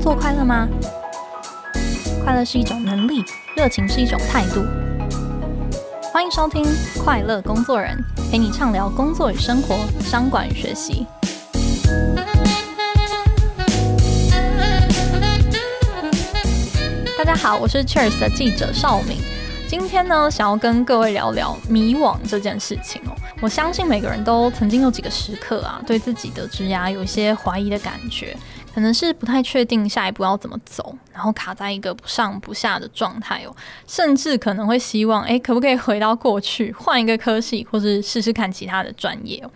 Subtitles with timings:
[0.00, 0.66] 工作快乐吗？
[2.24, 3.22] 快乐是一种能力，
[3.54, 4.64] 热情是一种态度。
[6.10, 6.64] 欢迎收听
[7.04, 11.06] 《快乐工作人》，陪你畅聊工作与生活、商管与学习。
[17.18, 19.18] 大家好，我是 Cheers 的记者邵敏。
[19.68, 23.12] 今天呢，想要跟各位聊聊迷惘这件事情哦。
[23.42, 28.36] 我相信每个人都曾经有几个时刻啊，对自己的职涯有一些怀疑的感觉，
[28.80, 33.54] 可能是不太确定下一步要怎么走，然后卡在一个不上不下的状态哦，
[33.86, 39.50] 甚至可能会希望，诶，可不可以回到过去，换一个科系，或是试试看其他的专业哦。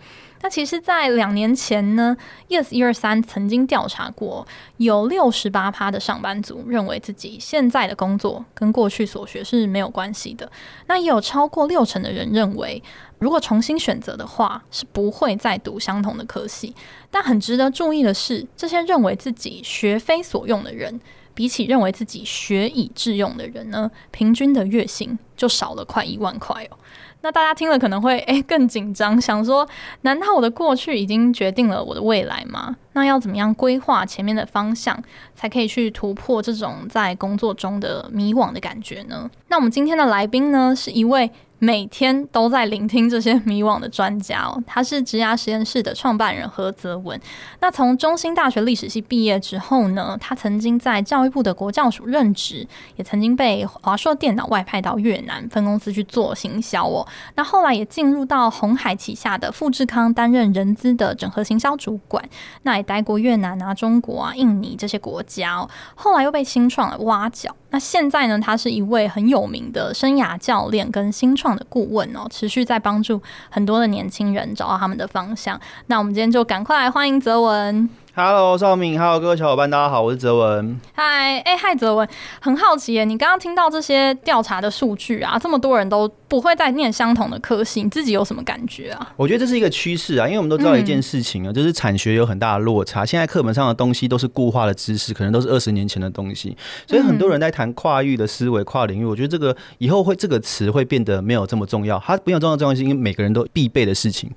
[0.45, 2.15] 那其实，在两年前呢
[2.49, 4.45] ，YES123 曾经调查过，
[4.77, 10.51] 有六十八趴的上班族认为自己现在的工作跟过去所学是没有关系的。
[10.85, 12.83] 那也有超过六成的人认为，
[13.17, 16.75] 如果重新选择的话，是不会再读相同的科系。
[17.09, 21.01] 但很值得注意的是，这些认为自己学非所用的人，
[21.33, 26.77] 比起认为自己学以致用的人呢，平均的月薪就少了快一万块哦。
[27.21, 29.67] 那大家听了可能会诶更紧张，想说，
[30.01, 32.75] 难道我的过去已经决定了我的未来吗？
[32.93, 35.01] 那要怎么样规划前面的方向，
[35.33, 39.29] 才可以去突破这种在工作中的迷惘的感觉呢？
[39.47, 41.31] 那我们今天的来宾呢，是一位。
[41.59, 47.19] 每天都在聆听这些迷惘的专家哦，他是职涯实验室的创办人何泽文。
[47.61, 57.07] 那从中兴大学历史系毕业之后呢，他曾经在教育部的国教署任职，也曾经被华硕电脑外派到越南分公司去做行销哦。
[57.35, 62.23] 那后来也进入到红海旗下的富士康担任人资的整合行销主管，
[62.63, 65.67] 那也待过越南啊、中国啊、印尼这些国家。
[65.95, 67.55] 后来又被新创挖角。
[67.71, 75.59] 那现在呢，他是一位很有名的生涯教练跟新创的顾问哦，持续在帮助很多的年轻人找到他们的方向。
[75.87, 77.89] 那我们今天就赶快来欢迎泽文。
[78.17, 80.79] Hello，邵敏，Hello，各位小伙伴，大家好，我是泽文。
[80.93, 82.07] 嗨，哎，嗨，泽文，
[82.39, 89.11] 很好奇耶，你刚刚听到这些调查的数据啊，这么多人都不会再念相同的科系，你自己有什么感觉啊？
[89.17, 93.05] 我觉得这是一个趋势啊，因为我们都知道一件事情啊，嗯、就是产学有很大的落差。
[93.05, 96.55] 现在课本上的东西都是固化的知识，可能都是二十年前的东西，
[96.87, 99.03] 所以很多人在谈跨域的思维、跨领域。
[99.03, 104.29] 我觉得这个以后会这个词会变得没有这么重要，它不用重要重要是因为每个人都必备的事情。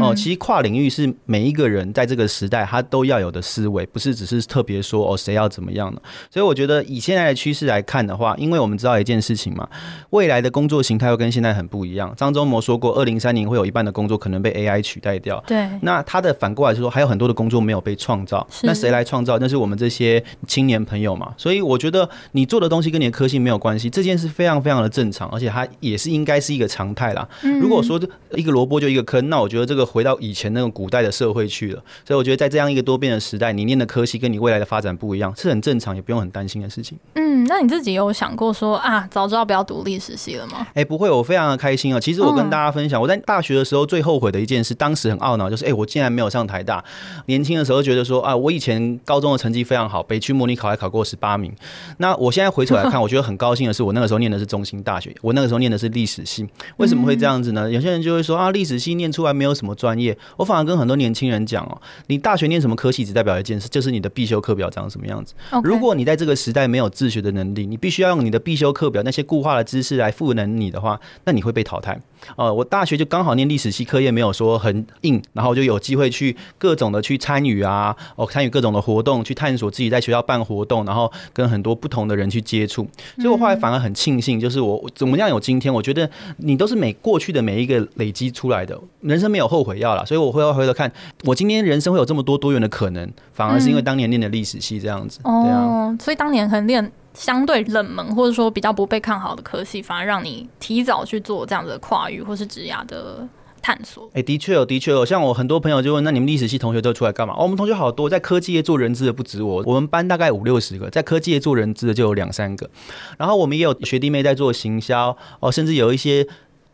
[0.00, 3.86] 哦、嗯，其实跨领域是每一个人在这个时代他都要有的思维。
[3.86, 6.00] 不是只是特别说哦，谁要怎么样呢？
[6.30, 9.68] 所以我觉得以现在的趋势来看的话，因为我们知道一件事情嘛，
[10.10, 12.12] 未来的工作形态会跟现在很不一样。
[12.16, 15.42] 张忠谋说过，二零三零会有一半的工作可能被 AI 取代掉。
[15.46, 18.46] 对，那他的反过来是说，还有很多的工作没有被创造。
[18.62, 19.38] 那谁来创造？
[19.38, 21.34] 那是我们这些青年朋友嘛。
[21.36, 27.28] 所以我觉得你做的东西跟你的科系没有关系，这件事非常非常的正常，而且它也是应该是一个常态啦。
[27.60, 28.00] 如果说
[28.34, 31.82] 一个萝卜就一个坑，那我觉得这个回到以前那个古代的社会去了。
[32.04, 36.98] 所以我觉得在这样一个多变的时代，你念的科系跟你未来的发展不一样，是很正常，也不用很担心的事情。
[37.14, 40.58] 嗯，那你自己有想过说啊，早知道不要读历史系了吗？
[40.68, 42.00] 哎、欸，不会，我非常的开心啊。
[42.00, 46.82] 其实我跟大家分享，哦、我在大学的时候最后悔的一件事，当时很懊恼，就是哎、欸，我竟然没有上台大。
[47.26, 51.52] 年轻的时候觉得说啊，我以前高中的成绩非常好，北区模拟考还考过十八名。
[51.98, 56.46] 那我现在回头来看， 我觉得很高兴的是，我那个时候念的是中心大学，我那个时候念的是历史系。
[56.76, 57.68] 为什么会这样子呢？
[57.68, 60.16] 嗯、有些人就会说啊，历史系念出来没有什么专业。
[60.36, 65.34] 我反而跟很多年轻人讲哦，你大学念什么科系，只代表一件事，就是你的必修课表长什么样子。
[65.62, 72.00] 如果你在这个时代没有自学的能力，你必须要用你的必修课表那些固化的知识来赋能你的话，那你会被淘汰。
[72.36, 82.86] 哦、呃，我大学就刚好念历史系，课业没有说很硬，然后就有机会去各种的去参与啊，哦，参与各种的活动，去探索自己在学校办活动，然后跟很多不同的人去接触。
[83.16, 85.72] 所以我后来反而很庆幸，就是我怎么样有今天。
[85.72, 90.04] 我觉得你都是每过去的每一个累积出来的，人生没有后悔药了。
[90.04, 90.92] 所以我会要回头看，
[91.24, 95.20] 我今天人生会有这么多多元的可能，反而是因为当年念的历史系这样子。
[95.24, 96.90] 哦，对啊、所以当年很练。
[97.12, 103.26] 相对冷门或者说比较不被看好的科系，反而让你提早去做这样的跨域或是职涯的
[103.60, 104.04] 探索。
[104.10, 105.04] 哎、欸，的确有，的确有。
[105.04, 107.34] 像我很多朋友就问，那你们历史系同学都出来干嘛？
[107.34, 112.70] 哦，我们同学好多，在科技业做人资的不止我，我们班大概五六十个，在科技业做人资的就有两三个。
[113.18, 116.24] 然后我们也有学弟妹在做行销哦，甚至有一些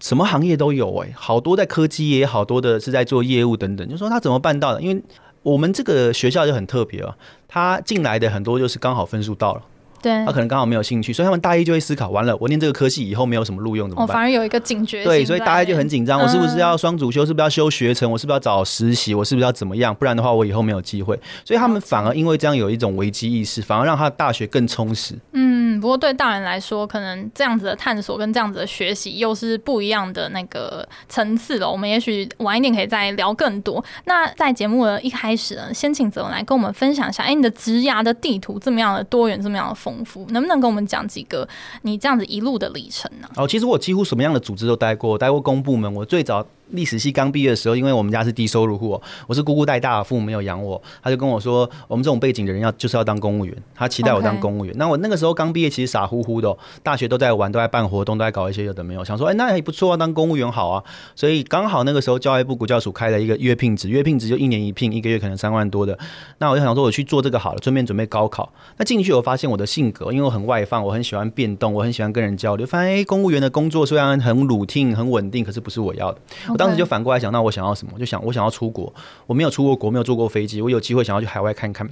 [0.01, 3.89] 什么行业都有哎、欸，好多在科技业，好多的是在做业务等等。
[3.89, 4.83] 就说他怎么办到的？
[4.83, 5.03] 因为
[5.47, 7.15] 我们这个学校就很特别啊，
[7.47, 9.63] 他进来的很多就是刚好分数到了。
[10.03, 14.13] 对，他可能刚好没有兴趣，所以他们大一就会思考：完了，我念这个科系以后没有什么录用怎么办？
[14.13, 15.05] 哦，反而有一个警觉。
[15.05, 17.25] 对，所以大一就很紧张，我是不是要双主修？
[17.25, 18.11] 是不是要修学程？
[18.11, 19.15] 我是不是要找实习？
[19.15, 19.95] 我是不是要怎么样？
[19.95, 21.19] 不然的话，我以后没有机会。
[21.45, 25.15] 所以他们反而因为这样有一种危机意识，反而让他的大学更充实。
[25.33, 31.71] 嗯，不过对大人来说，可能这样子的探索跟这样子的学习又是不一样的那个层次了。
[31.71, 33.85] 我们也许晚一点可以再聊更多。
[34.05, 41.49] 那在节目的一开始呢，先请泽文来跟我们分享一下，哎，你的职涯的地图这么样的多元，这么样的丰富，能不能跟我们讲几个
[41.83, 43.29] 你这样子一路的历程呢？
[43.37, 46.47] 哦，其实我几乎什么样的组织都待过，待过公部门，我最早。
[46.71, 54.75] 历史系刚毕业的时候，因为我们家是低收入户，我是姑姑带大，父母没有养我，他就跟我说，我们这种背景的人要就是要当公务员，他期待我当公务员。
[54.77, 60.83] 那我那个时候刚毕业，其实傻乎乎的，大学都在玩，都在办活动，都在搞一些有的没有，想说，哎，那也不错啊，当公务员好啊。
[61.15, 65.97] 所以刚好那个时候教育部国教署开了一个约聘职，约聘职就一年一聘，一个月可能三万多的。
[66.39, 68.53] 那我就想说，我去做这个好了，顺便准备高考。
[68.77, 72.67] 那进去我发现我的性格，因为我很外放，我很喜欢变动，我很喜欢跟人交流。
[72.67, 76.19] 发现哎，公务员的工作虽然很 routine 很稳定，可是不是我要的。
[76.57, 77.31] 我当时就反过来想。
[77.31, 77.93] 那我想要什么？
[77.95, 78.91] 我就想，我想要出国。
[79.27, 80.63] 我没有出过国，没有坐过飞机。
[80.63, 81.87] 我有机会想要去海外看看。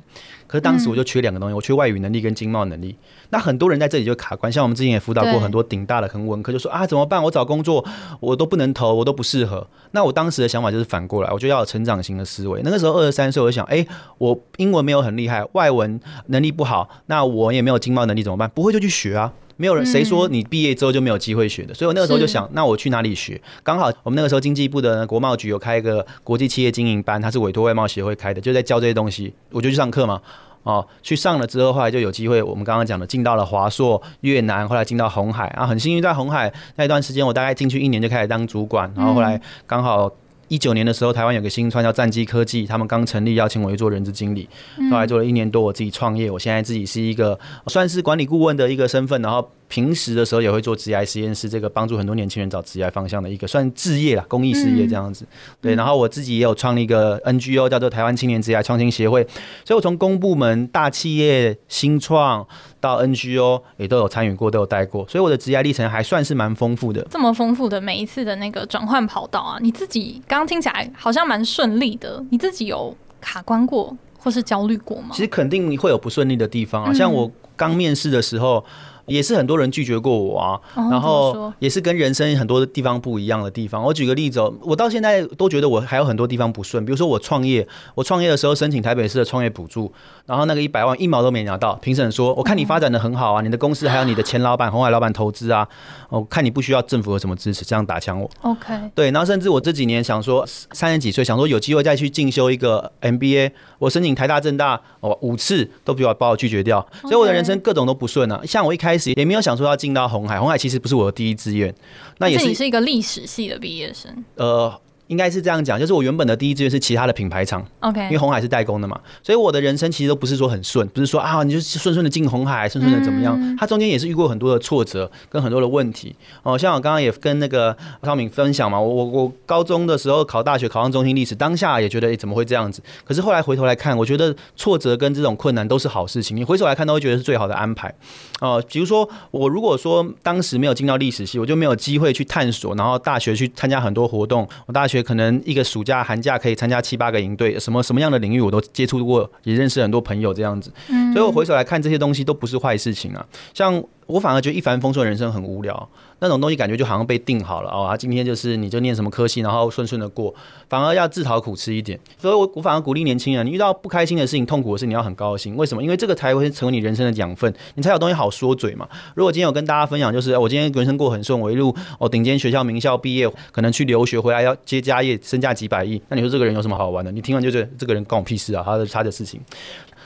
[0.47, 2.97] 可是当时我就缺两个东西，我缺外语能力跟经贸能力。
[3.29, 7.23] 那很多人在这里就卡关，像我们之前也辅导过很多顶大的很文科，就说啊怎么办？
[7.23, 7.85] 我找工作
[8.21, 9.67] 我都不能投，我都不适合。
[9.91, 12.63] 那我当时的想法就是反过来，我就要有成长型的思维。
[12.65, 13.87] 那个时候二十三岁，我就想，哎，
[14.17, 18.51] 我英文没有很厉害，外文能力不好，那我也没有经贸能力，怎么办？
[18.55, 19.31] 不会就去学啊。
[19.57, 23.41] 没有人谁说你毕业之后就没有机会学的，嗯、所以我那个时候就想，那我去哪里学？
[23.63, 30.21] 刚好我们那个时候经济部的国贸局有开一个国际企业经营班，它是委托外贸协会开的，就在教这些东西，我就去上课嘛。
[30.65, 40.11] 哦，去上了之后，后来就有机会，我们刚刚讲的进到了华硕、越南，后来进到红海啊，很幸运在红海那一段时间，我大概进去一年就开始当主管，然后后来刚好。
[40.49, 44.49] 一九年的时候，台湾有个新创叫战机科技，他们刚成立，邀请我去做人资经理。
[44.91, 46.31] 后来做了一年多，我自己创业。
[46.31, 55.27] 我现在自己是一个算是管理顾问的一个身份，然后平时的时候也会做职涯实验室，这个帮助很多年轻人找职业方向的一个算志业啦，公益事业这样子。
[55.61, 59.27] 对，然后我自己也有创立一个 NGO，叫做台湾青年职涯创新协会。
[59.65, 62.47] 所以我从公部门、大企业、新创。
[62.81, 67.03] 到 NGO 也都有参与过，都有带过，所以我的职业历程还算是蛮丰富的。
[67.11, 75.09] 这么丰富的每一次的那个转换跑道啊，你自己刚刚听起来好像蛮顺利的，你自己有卡关过或是焦虑过吗？
[75.13, 78.63] 其实肯定会有不顺利的地方啊，像我刚面试的时候。
[79.07, 80.61] 也是很多人拒绝过我啊，
[80.91, 83.83] 然后也是跟人生很多的地方不一样的地方。
[83.83, 86.85] 我举个例子哦，我到现在都觉得我还有很多地方不顺。
[86.85, 89.93] 比如说我创业，我创业的时候申请台北市的创业补助，
[90.27, 91.75] 然后那个一百万一毛都没拿到。
[91.77, 95.69] 评审说：“我看你发展的很好啊，你的公司还有你的前老板 红海老板投资啊，
[96.09, 108.41] 我看你不需要政府有什么支持，这样打枪我。” OK，对，然后甚至我这几年想说三十几岁，想说有机会再去进修一个 MBA，我申请台大、政大，哦五次都比我把我拒绝掉，所以我的人生各种都不顺啊。
[108.45, 108.94] 像我一开始。
[108.95, 111.75] 开始也没有想说要进到红海，红海其实不是我的第一志愿，
[112.19, 114.81] 那也是你是一个历史系的毕业生，呃。
[115.09, 126.57] 应该是这样讲，就是我原本的第一志愿是其他的品牌厂，OK，因为红海是代工的嘛，所以我的人生其实都不是说很顺，不是说啊，你就顺顺的进红海，顺顺的怎么样，它中间也是遇过很多的挫折跟很多的问题哦。
[126.57, 132.83] 像我刚刚也跟那个超敏分享嘛，我我我高中的时候考大学考上中心历史，当下也觉得诶怎么会这样子？
[133.05, 137.93] 可是后来回头来看，我觉得挫折跟这种困难都是好事情，你回首来看都会觉得是最好的安排
[138.41, 138.63] 哦。
[138.69, 150.73] 比如说我如果说当时没有进到历史系，我就没有机会去探索，然后大学去参加很多活动，我大学可能一个暑假、寒假可以参加七八个营队，什么什么样的领域我都接触过，也认识很多朋友这样子。
[151.13, 153.83] 所以我回首来看这些东西都不是坏事情啊，像。
[154.07, 157.87] 我反而觉得一帆风顺的人生很无聊，那种东西感觉就好像被定好了哦。
[157.89, 160.35] 他今天就是你就念什么科系，然后顺顺的过，
[160.69, 161.99] 反而要自讨苦吃一点。
[162.19, 165.57] 所以我我反而鼓励年轻人，你遇到不开心的事情、痛苦的事，你要很高兴。
[165.57, 165.83] 为什么？
[165.83, 168.89] 因为这个才会成为你人生的养分，你才有东西好说嘴嘛。
[169.15, 177.11] 如果今天有跟大家分享，就是我今天人生过很顺，我一路哦顶尖学校名校毕业，可能去留学回来要接家业，身价几百亿，那你说这个人有什么好玩的？
[177.11, 179.41] 你听完就觉得这个人关我屁事啊，他的他的事情。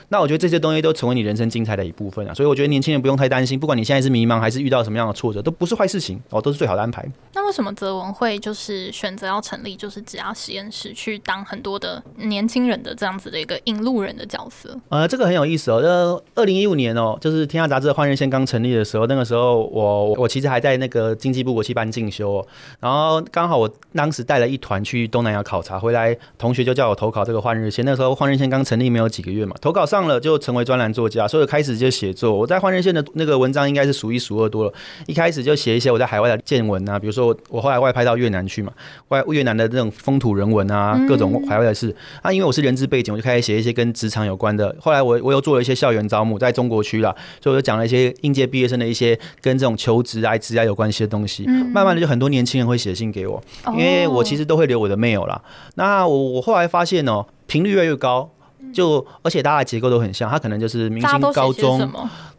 [0.09, 7.05] 那我觉得这些东西都成为你人生精彩的一部分啊，所以我觉得年轻人不用太担心，不管你现在是迷茫还是遇到什么样的挫折，都不是坏事情哦，都是最好的安排。
[7.33, 14.75] 那为什么泽文会就是选择要成立就是职涯实验室，去当很多的年轻人的这样子的一个引路人的角色？
[14.89, 15.77] 呃，这个很有意思哦。
[15.77, 22.47] 呃，二零一五年哦，就是《天下杂志》的换日线刚成立的时候，那个时候我我其实还在那个经济部国际班进修哦，
[22.79, 27.85] 然后刚好我当时带了一团去东南亚考察，回来同学就叫我投考这个换日线。
[27.85, 32.33] 那时候换日线刚成立没有几个月嘛，投稿上了就成为专栏作家，所以开始就写作。
[32.33, 34.73] 我在换日线的那个文章应该是数一数二多了。
[35.07, 38.71] 一开始就写一些我在海外的见闻啊，比如说我我后来外派到越南去嘛，
[39.09, 41.95] 外越南的这种风土人文啊，各种海外的事。
[42.21, 44.75] 啊，因为我是人资背景，我就开始写一些跟职场有关的。
[44.79, 51.45] 后来我我又做了一些校园招募，在中国区啦，所以我就讲了一些应届毕业生的一些跟这种求职啊、职业有关系的东西。
[51.45, 53.41] 慢慢的，就很多年轻人会写信给我，
[53.77, 55.41] 因为我其实都会留我的 mail 啦。
[55.75, 58.29] 那我我后来发现哦，频率越来越高。
[58.73, 61.91] 就而且大家的结构都很像，他可能就是明星高中、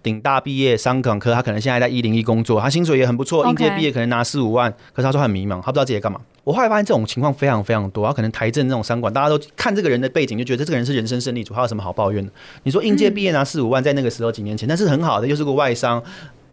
[0.03, 6.21] 顶大毕业、商港科，他可能现在在一零一工作，他薪水也很不错，应届毕业可能拿四五万，可是他说很迷茫，他不知道自己在干嘛。
[6.45, 12.33] 我后来发现这种情况非常非常多，他可能台政这种商管，大家都看这个人的背景就觉得这个人是人生胜利组，他有什么好抱怨的？
[12.63, 16.03] 你说应届毕业拿四五万，在那个时候几年前，那是很好的，又是个外商。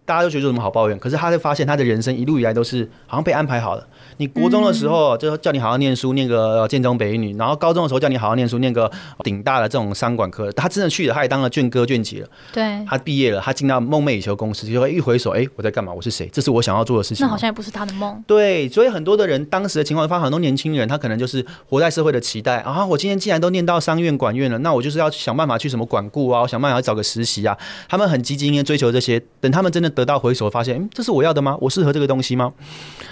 [0.07, 0.97] 大家都觉得有什么好抱怨？
[0.97, 3.85] 可是他就发现他的人生一路以来都是好像被安排好了。
[4.15, 8.89] 你国中的时候就叫你好好念书，念个建中北一女，然后高中的时候叫你好好念书，念个
[9.21, 10.49] 顶大的这种商管科。
[10.53, 12.29] 他真的去了，他也当了卷哥卷姐了。
[12.53, 15.91] 对，他毕业了，他进到梦寐以求公司，就会一回首，哎，我在干嘛？
[15.91, 16.29] 我是谁？
[16.31, 17.25] 这是我想要做的事情。
[17.25, 18.23] 那好像也不是他的梦。
[18.25, 22.85] 对，所以很多的人当时的情况，发现很多年轻人他可能就是活在社会的期待啊。
[22.85, 27.57] 我今天既然都念到商院管院了，那我就是要想办法去什么管顾啊，我想办法要找个实习啊。
[27.89, 29.21] 他们很积极，应该追求这些。
[29.41, 30.77] 等他们真的得到回首，发现。
[30.77, 31.57] 嗯，这是我要的吗？
[31.59, 32.53] 我适合这个东西吗？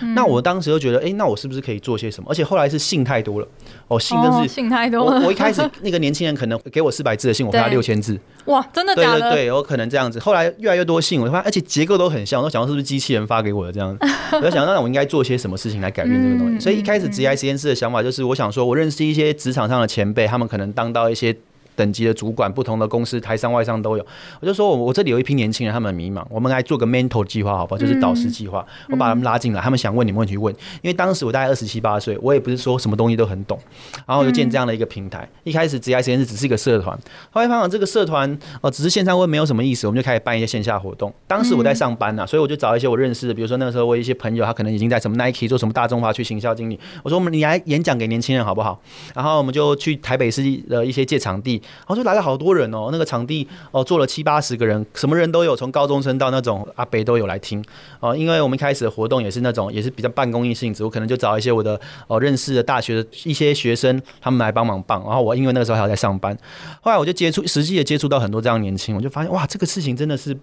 [0.01, 2.30] 嗯、那我当时就觉得，哎、欸，那我是不是可以做些什么？
[2.30, 3.48] 而且后来是信太多了，
[3.88, 5.20] 哦，信真是信太多了。
[5.20, 9.20] 我我一开始那个年轻人可能给我四百字的信， 我回他六千字，哇，真的假的？
[9.22, 10.20] 对对对，有可能这样子。
[10.20, 14.06] 后来越来越多信，我发现，而且结构都很像，我都想到是不是机器人发给我的这样子。
[14.38, 16.60] 我在想，那我应该做些什么事情来改变这个东西？
[16.60, 21.36] 所以一开始职业实验室的想法就是，我想说，我认识一些职场上的前辈，他们可能当到一些。
[21.75, 24.05] 等级的主管，不同的公司，台商外商都有。
[24.39, 27.79] 我就说，我我这里有一批年轻人，他们很迷茫，我们来做个 mentor 计划，好不好？
[27.79, 30.53] 就是导师计划，我把他们拉进来，他们想问你们问题问。
[30.82, 33.60] 因为当时我大概二十七八岁，我也不是说什么东西都很懂，
[34.05, 35.27] 然后就建这样的一个平台。
[35.44, 36.98] 一开始职涯实验室只是一个社团，
[37.32, 41.13] 后来发现这个社团哦，只是线上问没有什么意思，我们就开始办一些线下活动。
[41.27, 46.79] 当时我在上班呐，所以我就找一些我认识的，比如说那个时候我一些朋友，他可能已经在什么 Nike 做什么大中华区行销经理。
[47.03, 48.79] 我说我们你来演讲给年轻人好不好？
[49.13, 52.55] 然后我们就去台北市的一些借场地，然后就来了好多。
[52.55, 57.62] 人哦，那个场地哦，坐了七八十个人，什么人都有，从高中生到那种阿伯都有来听
[58.00, 58.15] 哦。
[58.15, 64.98] 因为我们一开始的活动也是那种，也是比较办公益性质，我可能就找一些我的哦认识的大学的一些学生，他们来帮忙办。
[65.03, 66.38] 然后我因为那个时候还在上班，
[66.81, 70.38] 后来我就接触实际的接触到很多这样年轻，我就发现哇，这个事情真的是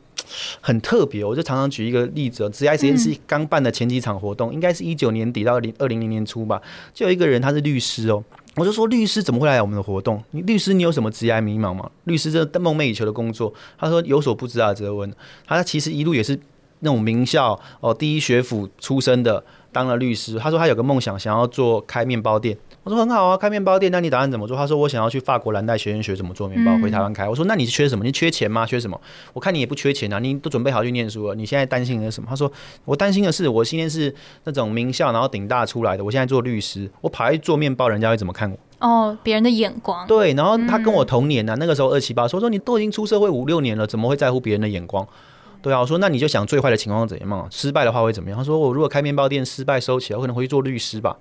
[0.60, 1.24] 很特别。
[1.24, 6.60] 我就常常举一个例子，职涯实验室刚办的前几场活动，应该是一九年底到零二零零年初吧，
[6.92, 8.22] 就有一个人他是律师哦。
[8.56, 10.22] 我就说，律师怎么会来我们的活动？
[10.32, 11.90] 你律师，你有什么职业迷茫吗？
[12.04, 15.10] 律师这梦寐以求的工作，他说有所不知啊，哲文。
[15.46, 16.38] 他其实一路也是
[16.80, 19.42] 那种名校哦，第一学府出身的，
[19.72, 20.38] 当了律师。
[20.38, 22.58] 他说他有个梦想，想要做开面包店。
[22.84, 24.56] 我说很好啊，开面包店，那你打算怎么做？
[24.56, 27.28] 他说我想要去法国蓝带学院学怎么做面包，回台湾开。
[27.28, 28.04] 我说那你缺什么？
[28.04, 28.66] 你缺钱吗？
[28.66, 29.00] 缺什么？
[29.32, 31.34] 我看你也不缺钱啊，你都准备好去念书了。
[31.36, 32.26] 你现在担心的是什么？
[32.28, 32.50] 他说
[32.84, 34.12] 我担心的是，我今天是
[34.42, 38.58] 那种名校，然后顶大出来的，我现在做律师，我跑去做面包，人家会怎么看我？
[38.80, 40.04] 哦，别人的眼光。
[40.08, 45.06] 对，然后他跟我同年啊，那个时候二七八，说说你都已经出社会五六年了，怎么会在乎别人的眼光？
[45.62, 47.46] 对啊，我说那你就想最坏的情况怎样嘛？
[47.48, 48.36] 失败的话会怎么样？
[48.36, 51.16] 他说我如果开面包店失败收起来，我可能回去做律师吧。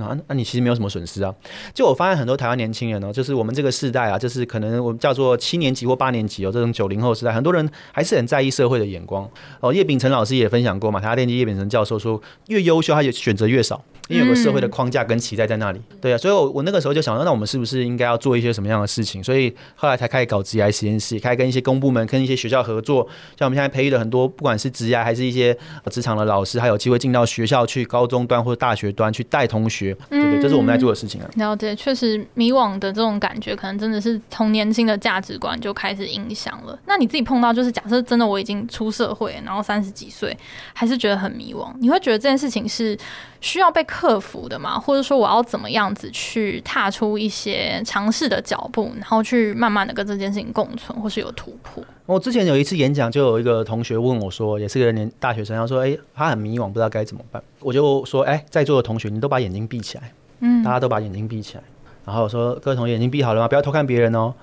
[0.00, 1.34] 啊，那你其实没有什么损失啊。
[1.74, 9.28] 就我发现很多台湾年轻人哦，就是我们这个世代啊，就是可能我们叫做七年级或八年级哦，这种九零后时代，很多人还是很在意社会的眼光。
[9.60, 13.82] 哦，叶秉成老师也分享过嘛，台大电机叶秉成教授说，越优秀他就选择越少。
[14.08, 19.22] 因为有个社会的框架跟期待在那里，对啊，所以我我那个时候就想说，那我们是不是应该要做一些什么样的事情？
[19.22, 23.06] 所以后来才开始搞职涯实验室，开始跟一些公部门、跟一些学校合作，
[23.38, 25.56] 像我们现在培育了很多，不管是职涯还是一些
[25.92, 31.28] 职场的老师，还有机会进到学校去，高中端或者大学端去带同学，对对，这是我们在做的事情啊。
[31.36, 36.78] 了解，确实迷惘的这种感觉，可能真的是从年轻的价值观就开始影响了。
[36.86, 40.36] 那你自己碰到，就是假设真的我已经出社会，然后三十几岁，
[40.72, 42.98] 还是觉得很迷惘，你会觉得这件事情是
[43.40, 44.78] 需要被克服的吗？
[44.78, 51.82] 或者说我要怎么样子去踏出一些尝试的脚步，然后去慢慢的跟这件事情共存，或是有突破？
[52.10, 61.62] 我之前有一次演讲，就有一个同学问我说，也是个年大学生，他说：“哎，他很迷惘，不知道该怎么办。”我就说：“哎，在座的同学，你都把眼睛闭起来，嗯，大家都把眼睛闭起来。
[62.04, 63.46] 然后我说，各位同学，眼睛闭好了吗？
[63.46, 64.34] 不要偷看别人哦。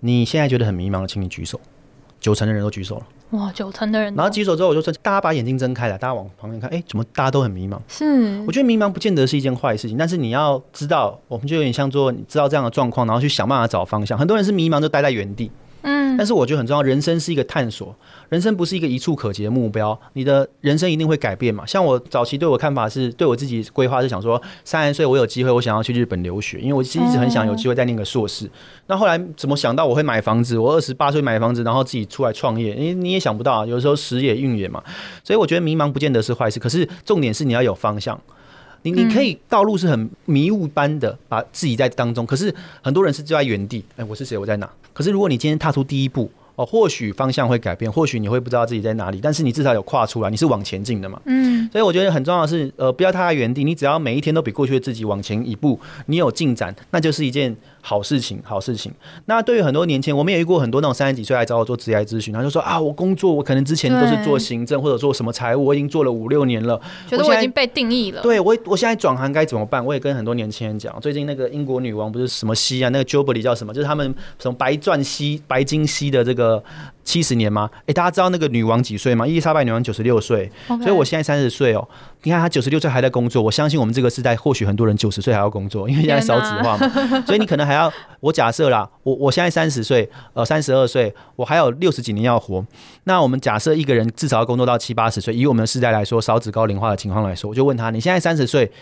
[0.00, 1.58] 你现在觉得很迷茫，请你举手。
[2.20, 7.78] 九成的人都举手了。”哇，九成的人，然后举手之后，我就说大家把眼睛睁开了，大家往旁边看，哎，怎么大家都很迷茫？
[7.88, 14.18] 是，我觉得迷茫不见得是一件坏事情，但是你要知道，我们就有点像做，你知道这样的状况，然后去想办法找方向。
[14.18, 15.50] 很多人是迷茫，就待在原地。
[16.14, 17.94] 嗯，但是我觉得很重要，人生是一个探索，
[18.28, 21.66] 人生不是一个一触可及的目标，你的人生一定会改变嘛。
[21.66, 28.50] 像我早期对我看法是，对我自己规划是想说，三十岁我有机会，我想要去日本留学，因为我其实一直很想有机会再念个硕士。
[28.86, 30.58] 那后来怎么想到我会买房子？
[30.58, 34.82] 我二十八岁买房子，然后自己出来创业，因为你也想不到，啊有时候时也运也嘛。
[35.22, 38.20] 所以我觉得迷茫不见得是坏事，可是重点是你要有方向。
[38.84, 43.82] 你你可以道路是很迷雾般的，把自己在当中，可是很多人是就在原地。
[43.96, 44.36] 哎，我是谁？
[44.36, 44.70] 我在哪？
[44.92, 51.18] 可是如果你今天踏出第一步，哦，或许方向会改变，或许你会不知道自己在哪里，但是你至少有跨出来，你是往前进的嘛。
[51.24, 51.64] 嗯。
[51.64, 57.56] 嗯，所以我觉得很重要的是，呃，不要踏在原地，你只要每一天都比过去的自己往前一步，你有进展，那就是一件。
[57.86, 58.90] 好事情，好事情。
[59.26, 68.22] 那对于很多年轻人，我们也遇过很多那种三十几岁来找我做职业咨询，他就说啊，我工作我可能之前都是做行政或者做什么财务，我已经做了五六年了，觉得我已经被定义了。
[68.22, 69.84] 对我，我现在转行该怎么办？
[69.84, 73.74] 我也跟很多年轻人讲，最近那个英国女王不是什么西啊，那个 Jubilee 叫什么？
[73.74, 76.64] 就是他们什么白钻西、白金西的这个
[77.04, 77.70] 七十年吗？
[77.86, 79.26] 哎，大家知道那个女王几岁吗？
[79.26, 81.86] 伊丽莎白女王九十六岁.所以我现在三十岁哦。
[82.22, 86.90] 你看她九十六岁还在工作，我相信我们这个时代或许很多人九十岁还要工作，因为现在少子化嘛，
[87.26, 92.64] 所以你可能还要我假设啦，我我现在三十岁，呃三十二岁，我还有六十几年要活。
[93.04, 98.72] 那我们假设一个人至少要工作到七八十岁，以我们的时代来说，少子高龄化的情况来说，我就问他，你现在三十岁。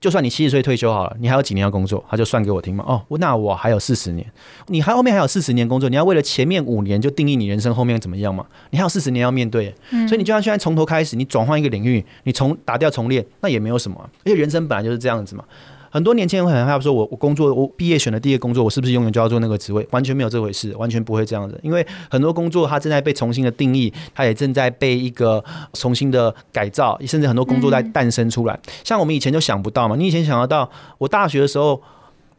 [0.00, 2.04] 就算你七十岁退休好了，你还有几年要工作？
[2.08, 2.84] 他就算给我听嘛。
[2.86, 4.24] 哦，那我还有四十年，
[4.68, 8.46] 你还后面还有四十年工作，你要为了前面五年就定义你人生后面怎么样嘛？
[8.70, 15.44] 你还有四十年要面对，嗯，所以你就算现在从头开始，你转换一个领域，你从打掉重练，那也没有什么，因为人生本来就是这样子嘛。
[15.90, 19.86] 很多年轻人会很害怕说，我我工作，我毕业选的第一个工作，我是不是永远就要做那个职位？
[19.90, 21.58] 完全没有这回事，完全不会这样子。
[21.62, 25.42] 因为很多工作它正在被重新的定义，它也正在被一个
[25.72, 28.58] 重新的改造，甚至很多工作在诞生出来。
[28.84, 31.80] 像我们以前就想不到嘛，你以前想得到，我大学的时候。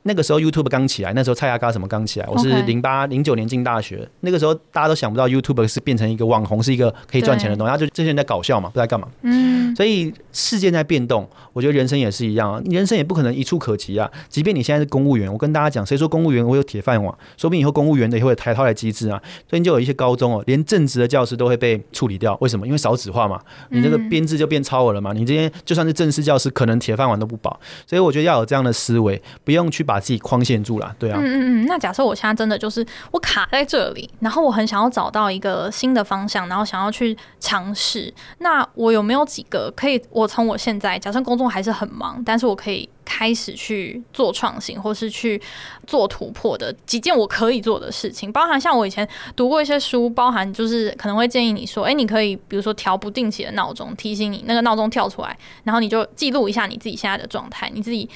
[0.03, 9.09] 那个时候 YouTube 刚起来，那时候蔡阿嘎什么刚起来，我是零八零九年进大学，那个时候大家都想不到 YouTube 是变成一个网红，是一个可以赚钱的东西，他就这些人在搞笑嘛，不知道干嘛。
[9.23, 14.09] 嗯，所以世界在变动，我觉得人生也是一样啊，人生也不可能一触可及啊。
[14.27, 17.13] 即便你现在是公务员，我跟大家讲，谁说公务员会有铁饭碗？
[17.37, 19.21] 说不定以后公务员的也会有台套的机制啊。
[19.47, 22.65] 最近就有一些高中哦，连正职的教师都会被处理掉，为什么？
[22.65, 27.59] 因为少子化嘛，你这个编制就变超额了嘛，你这些就算是正式教师，可能铁饭碗都不保。
[27.87, 31.19] 所以我觉得要有这样的思维，不用去把自己框限住了，对啊。
[31.19, 38.13] 嗯嗯嗯，那假设我现在真的就是我卡在这里，然后我很想要找到一个新的方向，然后想要去尝试。
[38.39, 39.99] 那我有没有几个可以？
[40.19, 45.41] 我从我现在假设工作还是很忙，但是我可以开始去做创新，或是去
[45.87, 58.09] 做突破的几件我可以做的事情，包含像我以前读过一些书，包含就是可能会建议你说，哎、你可以比如说调不定期的闹钟，提醒你那个闹钟跳出来，然后你就记录一下你自己现在的状态，你自己。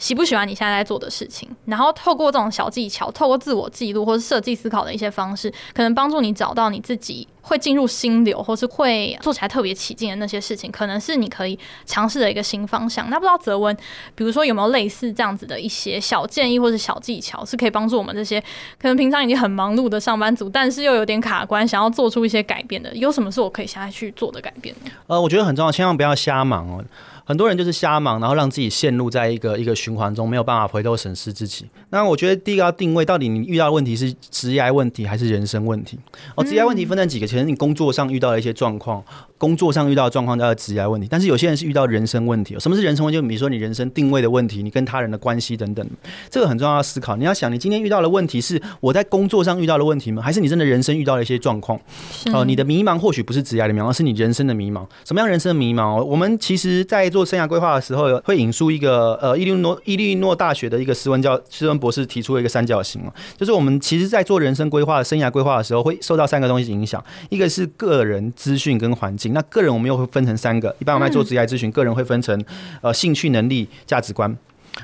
[0.00, 1.48] 喜不喜欢你现在在做的事情？
[1.66, 13.10] 然后透过这种小技巧，透过自我记录或是设计思考的一些方式，可能帮助你找到你自己会进入心流，或是会做起来特别起劲的那些事情，可能是你可以尝试的一个新方向。
[13.10, 13.76] 那不知道泽文，
[14.14, 18.40] 比如说有没有类似这样子的一些小建议或是小技巧，是可以帮助我们这些
[18.80, 22.90] 可能平常已经很忙碌的上班族，但是又有点卡关，想要做出一些改变的？
[22.96, 24.90] 有什么是我可以现在去做的改变呢？
[25.08, 26.82] 呃，我觉得很重要，千万不要瞎忙哦。
[27.30, 31.64] 很多人就是瞎忙，然后让自己陷入在一个一个循环中，没有办法回头审视自己。
[31.90, 35.96] 那我觉得第一个要定位，到底你遇到的问题是职业问题还是人生问题？
[36.34, 39.04] 哦，职业问题分成几个，其实你工作上遇到的一些状况。
[39.40, 42.54] 工作上遇到的状况叫职业问题，但是有些人是遇到人生问题。
[42.60, 43.18] 什么是人生问题？
[43.18, 45.86] 就比如说你人生定位的问题，你跟他人的关系等等，
[46.28, 47.16] 这个很重要要思考。
[47.16, 50.22] 你要想，你今天遇到的问题是我在工作上遇到的问题吗？
[50.22, 51.78] 还是你真的人生遇到了一些状况？
[52.26, 54.86] 哦、呃，你的迷茫或许不是职业的迷茫，而是你人生的迷茫。
[55.06, 56.04] 什么样人生的迷茫？
[56.04, 69.29] 我们其实在做生涯规划的时候，会引述一个呃伊利诺伊利诺大学的一个斯文教斯文博士提出了一个三角形哦，就是我们其实在做人生规划、生涯规划的时候，会受到三个东西影响，一个是个人、资讯跟环境。
[69.32, 72.44] 那个人我们又会分成三个，一般我们来做职业咨询，个人会分成
[72.80, 74.36] 呃兴趣、能力、价值观。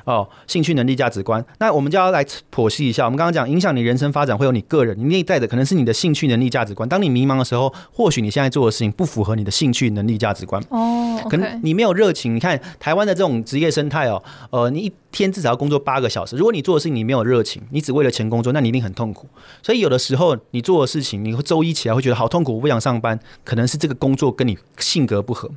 [0.05, 3.05] 哦，兴趣、能力、价值观，那我们就要来剖析一下。
[3.05, 6.89] 我们刚刚讲，影响你人生发展会有你个人，你内在的可能是你的兴趣、能力、价值观。
[6.89, 10.63] 当你迷茫的时候，或许你现在做的事情不符合你的兴趣、能力、价值观。
[10.69, 12.35] 哦，可能你没有热情。
[12.35, 16.37] 你看台湾的这种职业生态哦，呃，你一天至少要工作八个小时。
[16.37, 19.27] 如果你做的事情你没有热情，你只为了钱工作，那你一定很痛苦。
[19.63, 23.19] 所以有的时候你做的事情，你会周一起来会觉得好痛苦，我不想上班。
[23.45, 25.51] 可能是这个工作跟你性格不合。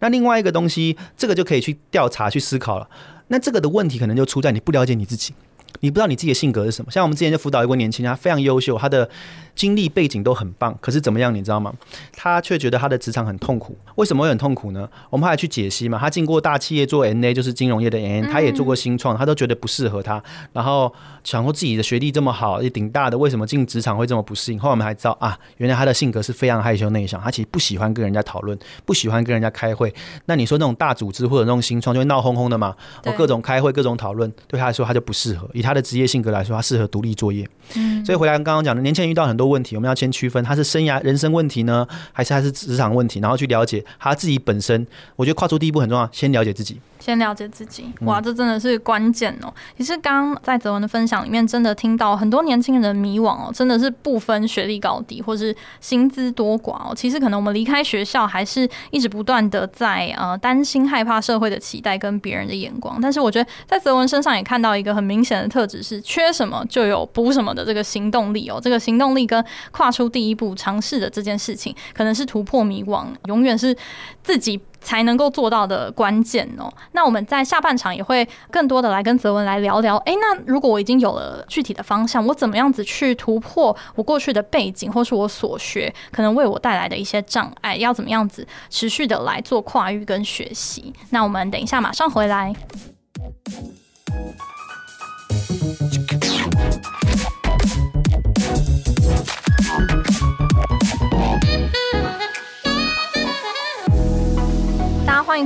[0.00, 2.88] 那另外一个东西，这个就可以去调查、去思考了。
[3.28, 5.34] 那这个的问题可能就出在你不了解你自己，
[5.80, 6.90] 你不知道你自己的性格是什么。
[6.90, 9.08] 像我们之前就辅导一位年轻人，他非常优秀，他的。
[9.56, 11.72] 经历背景都很棒，可是怎么样，你知道吗？
[12.14, 13.76] 他却觉得他的职场很痛苦。
[13.96, 14.88] 为什么会很痛苦呢？
[15.10, 15.98] 我们后来去解析嘛。
[15.98, 20.22] 他进过大企业做 NA，就是金融业的 N，他也做过新创，他都觉得不适合他。
[20.52, 20.92] 然后
[21.24, 24.60] 想说自己的学历这么好，也顶大的，为什么进职场会这么不适应？
[24.60, 29.92] 后来我们还知道啊，原来他的性格是非常害羞内向，他其实不喜欢跟人家讨论，不喜欢跟人家开会。
[30.26, 32.76] 那你说那种大组织或者那种新创就会闹哄哄的嘛？
[33.04, 35.48] 哦，各种开会，各种讨论，对他来说他就不适合。
[35.54, 37.48] 以他的职业性格来说，他适合独立作业。
[37.74, 44.86] 嗯，所以回来刚刚讲的，年轻人遇到很多问题，我们要先区分他是生涯人生问题呢，还是他是职场问题，然后去了解他自己本身。
[45.16, 46.80] 我觉得跨出第一步很重要，先了解自己。
[46.98, 49.52] 先了解自己，哇，这真的是关键哦。
[49.76, 56.94] 其实刚刚在泽文的分享里面，真的听到很多年轻人的迷惘哦，真的是不分学历高低，或是薪资多寡哦。
[56.96, 62.98] 其实可能我们离开学校，还是一直不断的在呃担心、害怕社会的期待跟别人的眼光。
[63.00, 68.58] 但是我觉得在泽文身上也看到一个很明显的特质，是缺什么就有补什么的这个行动力哦。
[68.60, 69.35] 这个行动力跟
[69.70, 73.76] 跨出第一步尝试的这件事情，可能是突破迷惘，永远是
[74.22, 76.72] 自己才能够做到的关键哦。
[76.92, 79.96] 那我们在下半场也会更多的来跟泽文来聊聊。
[79.98, 87.76] 诶，那如果我已经有了具体的方向，我怎么样子去突破我过去的背景，或是我所学可能为我带来的一些障碍？
[87.76, 90.92] 要怎么样子持续的来做跨域跟学习？
[91.10, 92.54] 那我们等一下马上回来。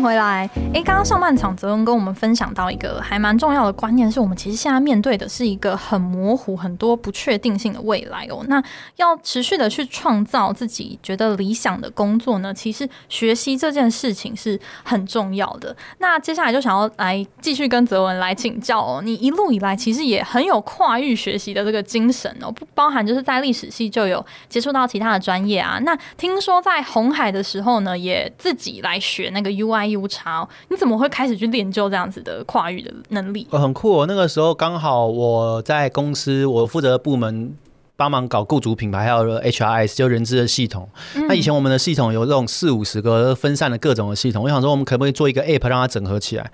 [0.01, 0.49] 回来。
[0.73, 8.45] 诶，刚刚上半场泽文跟我们分享到一个还蛮重要的观念，是我们其实现在面对的是一个很模糊、很多不确定性的未来哦。
[8.47, 8.63] 那
[8.97, 15.77] 要持续的去创造自己觉得理想的工作呢，其实学习这件事情是很重要的。
[15.99, 19.03] 那接下来就想要来继续跟泽文来请教哦。
[19.05, 25.79] 你一路以来其实也很有跨域学习的这个精神哦，不包含就是在历史系就有接触到其他的专业啊。
[25.83, 29.90] 那听说在红海的时候呢，也自己来学那个 UI。
[29.91, 33.47] U 差，你怎么会开始去练就这样子的跨域的能力？
[33.51, 34.07] 哦，很酷哦！
[34.07, 37.55] 那个时候刚好我在公司，我负责的部门
[37.97, 40.89] 帮忙搞雇主品牌，还有 HRS 就人资的系统。
[41.15, 41.27] 嗯。
[41.29, 46.51] 那以前我们的系统有这种四五十个分散的各种的系统，我想说我们可不可以做一个 App 让它整合起来？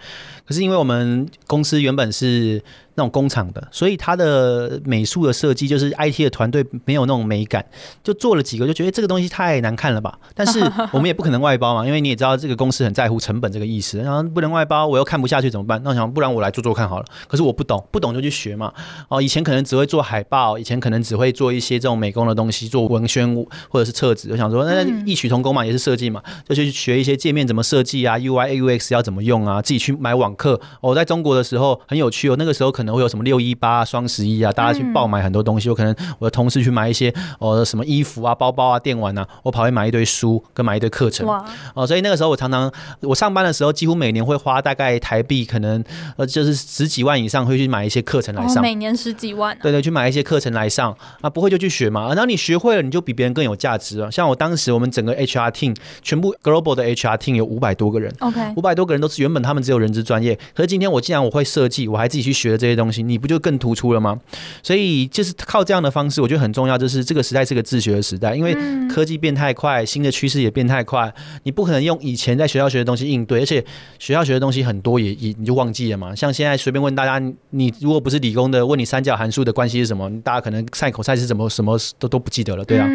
[0.46, 2.62] 可是因为我们公司原本是
[2.94, 7.64] 那种工厂的，所以它的美术的设计就是 IT 的团队没有那种美感，
[8.02, 10.18] 就做了几个，就觉得这个东西太难看了吧。
[10.34, 10.60] 但是
[10.92, 15.82] 我们也不可能外包嘛，因为你也知道这个公司很在乎成本这个意思，然后不能外包，我又看不下去怎么办？
[15.82, 17.04] 那我想不然我来做做看好了。
[17.28, 18.72] 可是我不懂，不懂就去学嘛。
[19.08, 23.34] 哦，以前可能只会做海报，以前可能只会做一些这种美工的东西，做文宣
[23.68, 24.28] 或者是册子。
[24.30, 30.58] 我想说那异曲同工嘛，也是设计嘛，就去学一些界面怎么设计啊，UI UX 要怎么用啊，自己去买网课。
[30.80, 33.66] 我在中国的时候很有趣哦，那个时候可能会有什么六一八。
[33.66, 35.68] 啊，双十一啊，大家去爆买很多东西。
[35.68, 41.26] 我可能我的同事去买一些哦，什么衣服啊、包包啊、电玩啊，我跑去买一堆书，跟买一堆课程。
[41.26, 41.44] 哇！
[41.74, 45.82] 哦，所以那个时候我常常我上班的时候，几乎每年会花大概台币可能
[46.16, 48.62] 呃就是十几万以上，会去买一些课程来上。
[48.62, 49.58] 每年十几万。
[49.60, 52.06] 对对，去买一些课程来上啊，不会就去学嘛。
[52.10, 54.10] 然后你学会了，你就比别人更有价值了。
[54.10, 58.14] 像我当时我们整个 HR team 全部 global 的 HR team 有五百多个人。
[58.20, 63.56] OK，五百多个人都是原本他们只有人资专业，可是今天我既然我会设计，我还自己去学了这些东西，你不就更？
[63.56, 64.20] 突出了吗？
[64.62, 66.76] 所以就是靠这样的方式，我觉得很重要。
[66.76, 68.54] 就是这个时代是个自学的时代，因为
[68.86, 71.10] 科技变太快，新的趋势也变太快，
[71.44, 73.64] 你不可能用以前在学校学的东西应对，而且
[73.98, 76.14] 学校学的东西很多也也你就忘记了嘛。
[76.14, 77.18] 像现在随便问大家，
[77.50, 82.86] 你如果不是理工的，问你三角函数的关系是什么，大家可能赛口赛、是什么，什么都都不记得了，对啊。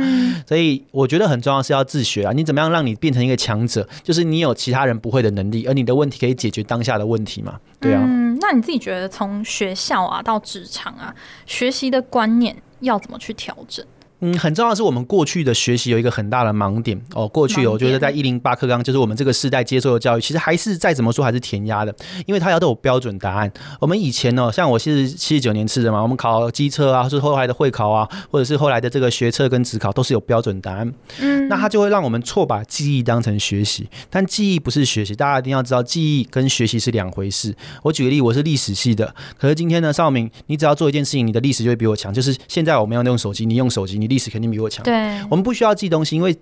[0.47, 2.31] 所以我觉得很重要是要自学啊。
[2.33, 3.87] 你怎么样让你变成一个强者？
[4.03, 7.59] 就是你有其他人不会的能力，而你的问题可以解决当下的问问题嘛？
[7.79, 8.01] 对啊。
[8.03, 11.13] 嗯，那你自己觉得从学校啊到职场啊，
[11.45, 13.85] 学习的观念要怎么去调整？
[14.21, 17.27] 嗯，很重要的是我们过去的学习有一个很大的盲点哦。
[17.27, 21.93] 过去我觉得在一零八课纲，就是我们这个世代接受的教育，其实还是再怎么说还是填鸭的，
[22.25, 23.51] 因为它要都有标准答案。
[23.79, 30.93] 我们以前呢，像我是七十九年次的嘛，我们考机测啊，或是后来的会考啊，或者是后来的这个学测跟职考，都是有标准答案。
[31.19, 37.55] 嗯，那它就会让我们错把记忆当成学习，但记忆不是学习，大家一定要知道，记忆跟学习是两回事。
[37.81, 42.13] 我举个例，我是历史系的，可是今天呢，邵明，你只要做一件事情，你的历史就会比我强。
[42.13, 44.83] 就是现在我们要用手机，你用手机，你历史肯定比我强。
[44.83, 46.37] 对，我们不需要记东西，因为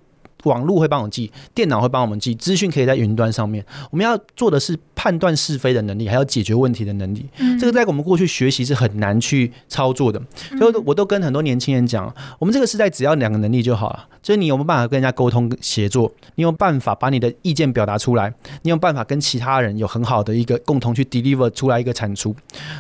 [0.46, 3.64] 网络会帮我记，电脑会帮我们记，资讯可以在云端上面。
[3.92, 7.28] 我们要做的是判断是非的能力，还有解决问题的能力。
[7.60, 10.22] 这个在我们过去学习是很难去操作的。
[10.58, 22.34] 所以我都跟很多年轻人讲，我们这个时代只要两个能力就好了，就是你有没有办法跟人家沟通协作，你有办法把你的意见表达出来，你有办法跟其他人有很好的一个共同去 deliver 出来一个产出。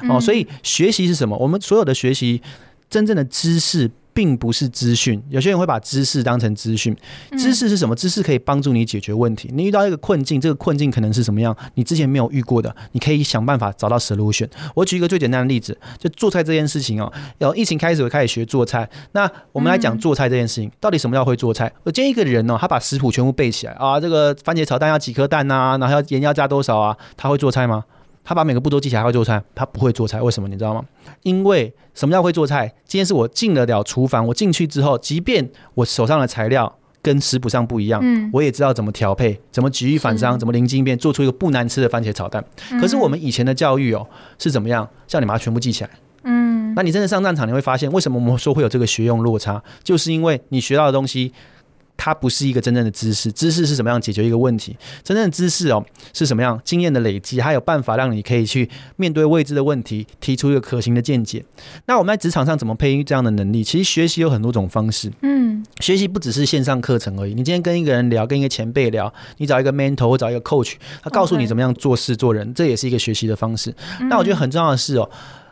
[0.10, 1.38] 哦，所以学习是什么？
[1.38, 2.41] 我们所有的学习，
[2.89, 3.91] 真正的知识。
[4.19, 6.93] 并不是资讯，有些人会把知识当成资讯。
[7.38, 7.95] 知识是什么？
[7.95, 9.49] 知识可以帮助你解决问题。
[9.53, 11.55] 你遇到一个困境，这个困境可能是什么样？
[11.75, 14.45] 你之前没有遇过的，你可以想办法找到 solution。
[14.75, 17.10] 我举一个最简单的例子，就做菜这件事情哦。
[17.38, 18.89] 然后疫情开始，我开始学做菜。
[19.13, 21.71] 那我们来讲做菜这件事情，到底什么叫会做菜？
[21.84, 25.77] 我建议一个人哦，他把食谱全部背起来啊，这个番茄炒蛋要几颗蛋呐？
[25.79, 26.97] 然后要盐要加多少啊？
[27.15, 27.86] 他会做菜吗？
[28.23, 30.47] 他把每个步骤记起来，他会做菜，他不会做菜，为什么？
[30.47, 30.84] 你知道吗？
[31.23, 32.71] 因为什么叫会做菜？
[32.86, 42.43] 今天是我进得了厨房，我进去之后，即便我手上的材料跟食谱上不一样，嗯，我也知道怎么调配，怎么举一反三，怎么灵机应变，做出一个不难吃的番茄炒蛋。
[42.79, 44.88] 可是我们以前的教育哦，是怎么样？
[45.08, 45.89] 叫你把它全部记起来。
[46.23, 51.34] 嗯，那你真的上战场，你会发现为什么我们说会有这个学用落差，就是因为你学到的东西。
[52.01, 54.77] 它不是一个真正的知识，知识是怎么样解决一个问题？
[55.03, 57.41] 真正的知识哦，是什么样经验的累积？
[57.41, 61.43] 还有办法让你可以去面对未知的问题，提出一个可行的见解。
[61.88, 63.62] 那我们在职场上怎么培育这样的能力？
[63.62, 65.12] 其实学习有很多种方式。
[65.23, 67.31] 嗯，学习不只是线上课程而已。
[67.31, 73.75] 你今天跟一个人聊，跟一个前辈聊，你找一个 mentor 或找一个 coach，他告诉你怎么样做事做人，这也是一个学习的方式。
[74.09, 75.09] 那我觉得很重要的是哦，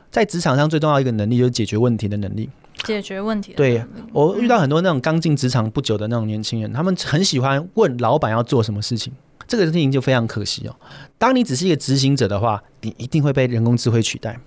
[0.10, 2.49] 在职场上最重要一个能力就是解决问题的能力。
[2.83, 3.53] 解决问题。
[3.55, 9.11] 对，我遇到很多那种刚进职场不久的那种年轻人，他们很喜欢问老板要做什么事情，
[9.47, 10.75] 这个事情就非常可惜哦。
[11.17, 14.39] 当你只是一个执行者的话，你一定会被人工智慧取代。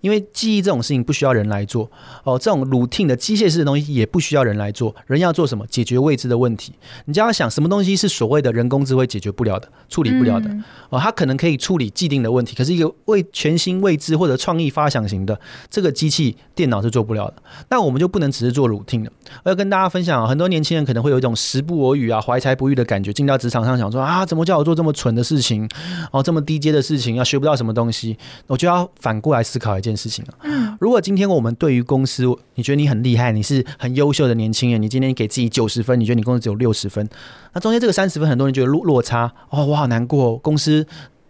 [0.00, 1.90] 因为记忆这种事情不需要人来做
[2.24, 4.94] 哦，这种 routine 的机械式的东西也不需要人来做。
[5.06, 5.66] 人要做什么？
[5.68, 6.72] 解决未知的问题。
[7.04, 10.50] 你就要想什么东西是所谓的人工智慧解决不了的、处理不了的
[10.88, 10.98] 哦？
[10.98, 17.34] 它可能可以处理既定的问题，可是一个未全新未知或者创意发想型的这个机器电脑是做不了的。
[17.68, 19.12] 那我们就不能只是做 routine 的。
[19.42, 25.68] 我要跟大家分享，很多年轻人可能会有一种时不我与啊、怀才不遇的感觉，进到职场上想说啊，怎么叫我做这么蠢的事情
[26.12, 30.34] 哦，这么低阶的事情，要学不到什么东西，我就要反过来思考一件事情啊。
[30.42, 37.08] 嗯，如果今天我们对于公司，你觉得你很厉害，你是很优秀的年轻人，你今天给自己九十分，你觉得你公司只有六十分，
[37.52, 40.86] 那中间这个三十分，很多人觉得落落差，哦，我好难过，公司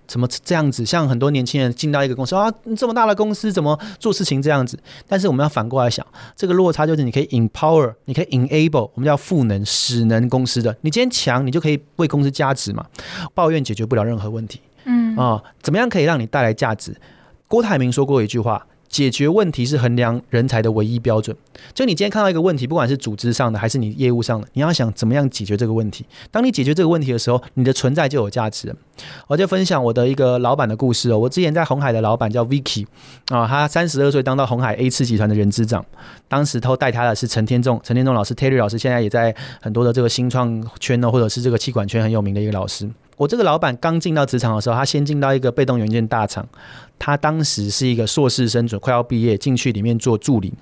[0.07, 0.87] 怎么这样子？
[0.87, 4.79] 像很多年轻人进到一个公司啊，这么大的公司怎么做事情这样子？
[5.09, 6.07] 但是我们要反过来想，
[6.37, 10.77] 这个落差就是你可以 empower，你可以 enable，我们叫赋能、使能公司的。
[10.83, 12.87] 你今天强，你就可以为公司加值嘛。
[13.35, 16.97] 抱怨解决不了任何问题，嗯啊，怎么样可以让你带来价值？
[17.49, 18.67] 郭台铭说过一句话。
[18.89, 21.37] 解决问题是衡量人才的唯一标准。
[21.75, 26.07] 就你今天看到一个问题，不管是组织上的还是你业务上的，你要想怎么样解决这个问题。
[26.31, 28.75] 当你解决这个问题的时候，你的存在就有价值。
[29.27, 31.19] 我就分享我的一个老板的故事哦。
[31.19, 32.87] 我之前在红海的老板叫 Vicky
[33.29, 35.85] 啊，他三十二岁当到红海 A 次集团的人资长，
[36.29, 42.89] 当时偷带他的是陈天仲，陈天仲老师 Terry 老师，现在也在很多的这个新创圈呢，或者是这个气管圈很有名的一个老师。
[43.17, 46.47] 我这个老板刚进到职场的时候，他先进到一个被动元件大厂，
[46.99, 50.53] 他当时是一个硕士生，准快要毕业，进去里面做助理。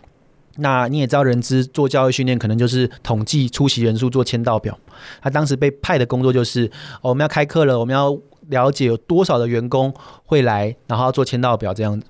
[0.58, 4.78] 那你也知道，人资做教育训练，可能就是统计出席人数，做签到表。
[5.20, 6.66] 他当时被派的工作就是，
[7.02, 8.16] 哦，我们要开课了，我们要
[8.50, 9.92] 了解有多少的员工
[10.24, 12.06] 会来，然后要做签到表这样子。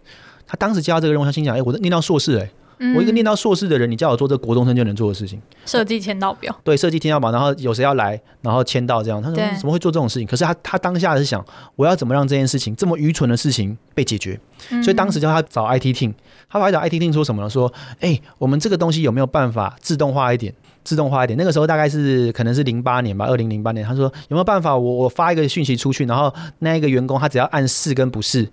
[0.46, 2.50] 他当时接到这个任务，他心想：哎，我念到硕士哎。
[2.94, 9.22] 我一个念到硕士的人，你叫我做这个国中生就能做的事情，设计签到表，对，设计签到表，然后有谁要来，然后签到这样。
[9.22, 10.26] 他说怎么会做这种事情？
[10.26, 11.44] 可是他他当下是想，
[11.76, 14.38] 我要怎么让这件事情这么愚蠢的事情被解决？
[14.82, 16.12] 所以当时叫他找 IT team，
[16.48, 17.48] 他来找 IT team 说什么呢？
[17.48, 20.54] 说，哎，我们这个东西有没有办法自动化一点？
[20.82, 21.38] 自动化一点？
[21.38, 23.86] 那个时候大概是可能是零八年吧，二零零八年。
[23.86, 24.76] 他说有没有办法？
[24.76, 28.48] 我我发一个讯息出去，然后那一个员工他只要按是跟不是。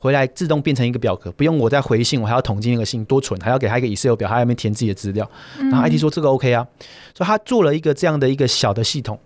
[0.00, 5.30] 回来自动变成一个表格，不用我再回信，我还要统计那个信多蠢，还要给他一个 Excel 表，还要面填自己的资料。
[5.58, 6.66] 然后 IT 说这个 OK 啊，
[7.14, 9.18] 所以他做了一个这样的一个小的系统，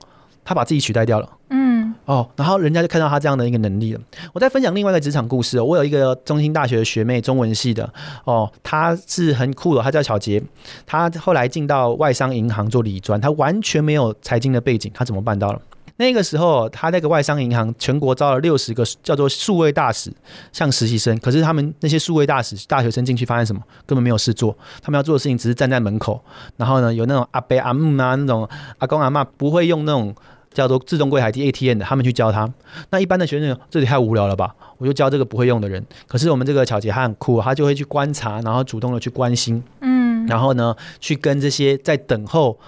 [0.45, 1.31] 他把自己取代掉了。
[1.51, 4.01] 嗯，哦，然后人家就看到他这样的一个能力了。
[4.33, 7.89] 我再分享另外一个职场故事哦，我有一个中兴大学的学妹，中文系的
[8.25, 10.43] 哦，她是很酷的，她叫小杰，
[10.85, 15.63] 她后来进到外商银行做理专，她完全没有财经的背景，她怎么办到了？
[15.97, 20.13] 那个时候，他那个外商银行全国招了六十个叫做数位大使，
[20.51, 21.17] 像实习生。
[21.21, 23.63] 可是他们那些数位大使大学生进去，发现什么？
[23.87, 24.57] 根本没有事做。
[24.83, 26.21] 他们要做的事情只是站在门口，
[26.57, 30.13] 然后呢，有那种阿伯阿姆啊，那种阿公阿妈不会用那种
[30.53, 32.53] 叫做自动柜台机 ATM 的，他们去教他。
[32.91, 34.53] 那一般的学生，这里太无聊了吧？
[34.79, 35.85] 我就教这个不会用的人。
[36.09, 42.59] 可是我们这个巧姐她很酷，她就会去观察，然后主动的去关心，嗯，然后呢，去跟这些在等候。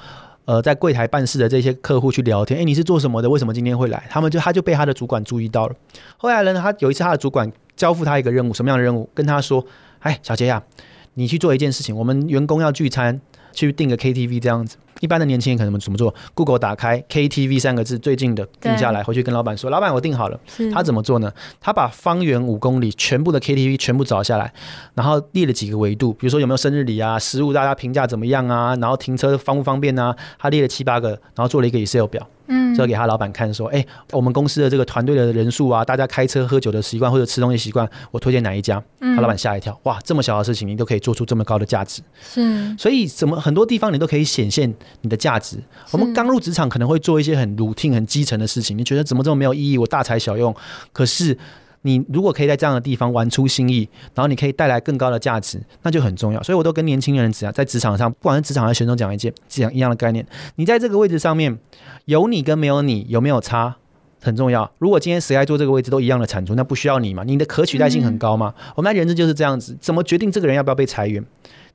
[0.46, 3.28] 呃，在柜台办事的这些客户去聊天，哎，你是做什么的？
[3.28, 4.06] 为什么今天会来？
[4.08, 5.74] 他们就他就被他的主管注意到了。
[6.16, 9.08] 后来呢，他有一次他的主管交付他一个任务，什么样的任务？
[9.12, 9.64] 跟他说，
[9.98, 10.62] 哎，小杰呀，
[11.14, 13.20] 你去做一件事情，我们员工要聚餐，
[13.56, 14.76] 去订个 KTV 这样子。
[15.00, 20.40] 一般的年轻人可能怎么做？Google 打开 KTV 三个字，最近的定下来，回去跟老板说：“老板，我订好了。”
[20.72, 21.30] 他怎么做呢？
[21.60, 24.50] 他把方圆五公里全部的 KTV 全部找下来，
[24.94, 30.16] 然后列了几个维度，比如说有没有生日礼啊，食物大家评价怎么样啊，然后停车方不方便啊？
[30.38, 32.26] 他列了七八个，然后做了一个 Excel 表。
[32.48, 38.82] 嗯，就给他老板看，说，哎、欸，我们公司的这个团队的人数啊，大家开车喝酒的习惯或者吃东西习惯，我推荐哪一家？
[39.00, 45.58] 他老板吓一跳，哇，这么小的事情你都可以做出这么高的价值，是，所以怎么很多地方你都可以显现你的价值。
[45.90, 49.78] 我们刚入职场可能会做一些很 routine 很基层的事情，你觉得怎么这么没有意义？
[49.78, 50.54] 我大材小用，
[50.92, 51.36] 可是。
[51.86, 56.42] 你如果可以在这样的地方玩出新意，然后你可以带来更高的价值，那就很重要。
[56.42, 60.26] 所以我都跟年轻人讲，在职场上，不管是职场还是学生，讲一件讲一样的概念。
[60.56, 61.56] 你在这个位置上面，
[62.06, 63.76] 有你跟没有你有没有差
[64.20, 64.68] 很重要。
[64.78, 67.22] 如果今天谁来做这个位置都一样的产出，那不需要你嘛？
[67.24, 68.52] 你的可取代性很高吗？
[68.56, 71.24] 嗯、我们在人资就是这样子，怎么决定这个人要不要被裁员？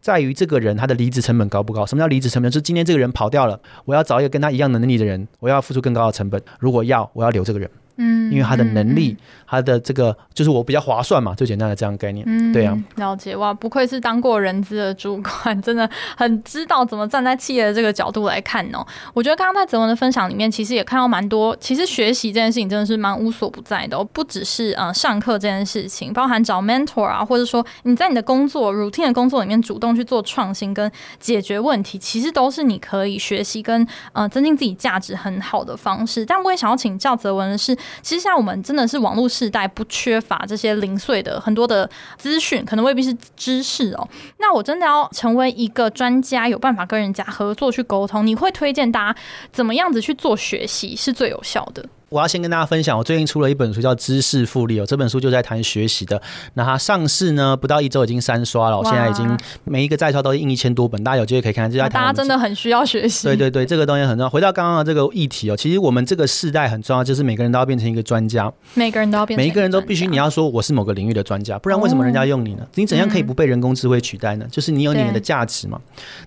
[0.01, 1.85] 在于这个人他的离职成本高不高？
[1.85, 2.51] 什么叫离职成本？
[2.51, 6.41] 就是今天这个人跑掉了，我要找一个跟他一样能力的人，我要付出更高的成本。
[6.59, 7.69] 如果要，我要留这个人。
[8.01, 12.25] 嗯，因为他的能力，他的这个就是我比较划算嘛，最简单的这样概念。
[12.27, 15.87] 嗯，对啊，了解哇，不愧是当过人资的主管，真的
[16.17, 18.83] 很知道怎么站在企业的这个角度来看哦。
[19.13, 36.25] 我觉得刚刚在泽文的分享里面，其实也看到蛮多，其实学习这件事情真的是蛮无所不在的哦，不只是呃上课这件事情，包含找 mentor 啊，或者说你在你的工作 routine 的工作里面主动去做创新跟解决问题，其实都是你可以学习跟呃增进自己价值很好的方式。
[36.25, 37.77] 但我也想要请教泽文的是。
[38.01, 44.07] 其实像我们真的是网络时代，不缺乏这些零碎的很多的资讯，可能未必是知识哦。
[44.39, 49.19] 那我真的要成为一个专家，有办法跟人家合作去沟通，你会推荐大家
[49.51, 51.85] 怎么样子去做学习是最有效的？
[52.11, 54.85] 我要先跟大家分享，我最近出了一本书，叫《知识复利》哦。
[54.85, 56.21] 这本书就在谈学习的。
[56.55, 58.77] 那它上市呢，不到一周已经三刷了。
[58.77, 59.25] 我现在已经
[59.63, 61.71] 每一个在刷都印一千多本，大家有机会可以看看。
[61.71, 61.87] 就在。
[61.87, 63.27] 大家真的很需要学习。
[63.27, 64.29] 对对对，这个东西很重要。
[64.29, 68.51] 回到刚刚的这个议题哦，其实我们这个世代很重要，就是每个人都要变成一个专家。
[68.73, 69.41] 每个人都要变成。
[69.41, 72.67] 每一个人都必须你要说我是某个领域的专家，不然为什么人家用你呢？
[72.75, 74.45] 你怎样可以不被人工智慧取代呢？
[74.51, 75.79] 就是你有你的价值嘛。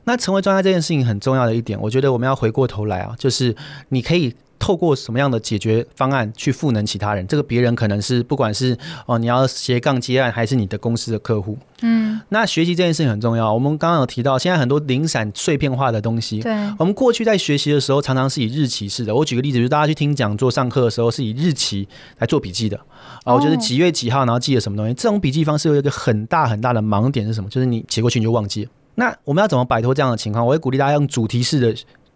[0.05, 3.55] 那成为专家这件事情很重要的一点，我觉得我们要回过头来啊，就是
[3.91, 4.35] 你可以。
[4.59, 7.27] 透过什么样的解决方案去赋能其他人？
[7.27, 11.59] 这个别人可能是不管是哦，你要斜杠接案，还是你的公司的客户。
[11.83, 13.53] 嗯，那学习这件事情很重要。
[13.53, 16.41] 我们刚刚有提到，现在很多零散碎片化的东西。
[16.41, 19.15] 对，我们过去在学习的时候，常常是以日期式的。
[19.15, 21.87] 我举个例子，就是大家去听讲座、上课的时候，是以日期
[22.19, 22.77] 来做笔记的。
[23.25, 24.95] 啊，我觉得几月几号，然后记了什么东西。
[24.95, 27.51] 这种笔记方式有一个很大很大的盲点是什么？
[27.51, 28.71] 就是你写过去你就忘记了。
[28.95, 30.47] 那我们要怎么摆脱这样的情况？
[30.47, 31.75] 我会鼓励大家用主题式的。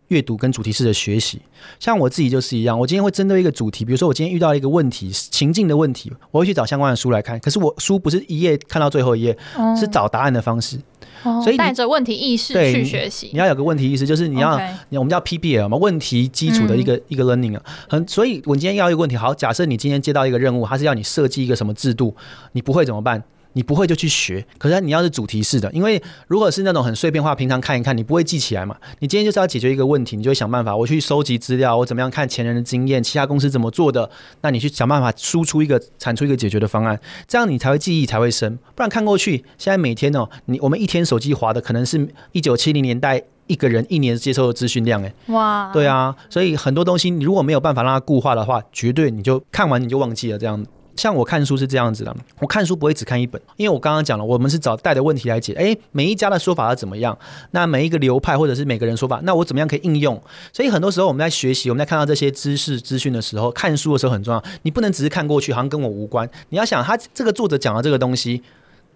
[0.08, 1.40] 阅读跟主题式的学习，
[1.78, 2.78] 像我自己就是一样。
[2.78, 7.38] 我今天会针对一个主题，比如说我今天遇到一个问题，情境的问题，我会去找相关的书来看。
[7.40, 10.78] 可是我书不是一页看到最后一页，哦、是找答案的方式。
[11.24, 14.52] 哦、所以带着问题意识去学习，你要有个问题意识，就是你要.
[14.90, 17.62] 我们叫 PBL 嘛，问题基础的一个、嗯、一个 learning 啊。
[17.88, 22.14] 很，所以我今天要一个问题，好，假设你今天接到一个任务，它是要你设计一个什么制度，
[22.52, 23.22] 你不会怎么办？
[23.58, 28.76] 你不会就去学，可是你要是主题式的，因为如果是那种很碎片化，平常看一看，你不会记起来嘛。
[29.00, 34.08] 你今天就是要解决一个问题，你就会想办法，我去收集资料，我怎么样看前人的经验，其他公司怎么做的，
[34.42, 38.56] 那你去想办法输出一个、产出一个解决的方案，这样你才会记忆才会深。
[38.76, 50.64] 不然看过去，现在每天哦，你我们一天手机滑的可能是一九七零年代一个人一年接受的资讯量，哎，哇，对啊，所以很多东西你如果没有办法让它固化的话，绝对你就看完你就忘记了这样。
[50.98, 55.52] 像我看书是这样子的，我看书不会只看一本，因为我刚刚讲了，我们是找带的问题来解。
[55.54, 57.16] 诶，每一家的说法要怎么样？
[57.52, 60.20] 那每一个流派或者是每个人说法，那我怎么样可以应用？
[60.52, 64.42] 所以很多时候我们在学习，我们在看到这些知识资讯的时候，看书的时候很重要。
[64.62, 66.28] 你不能只是看过去，好像跟我无关。
[66.48, 68.42] 你要想，他这个作者讲的这个东西。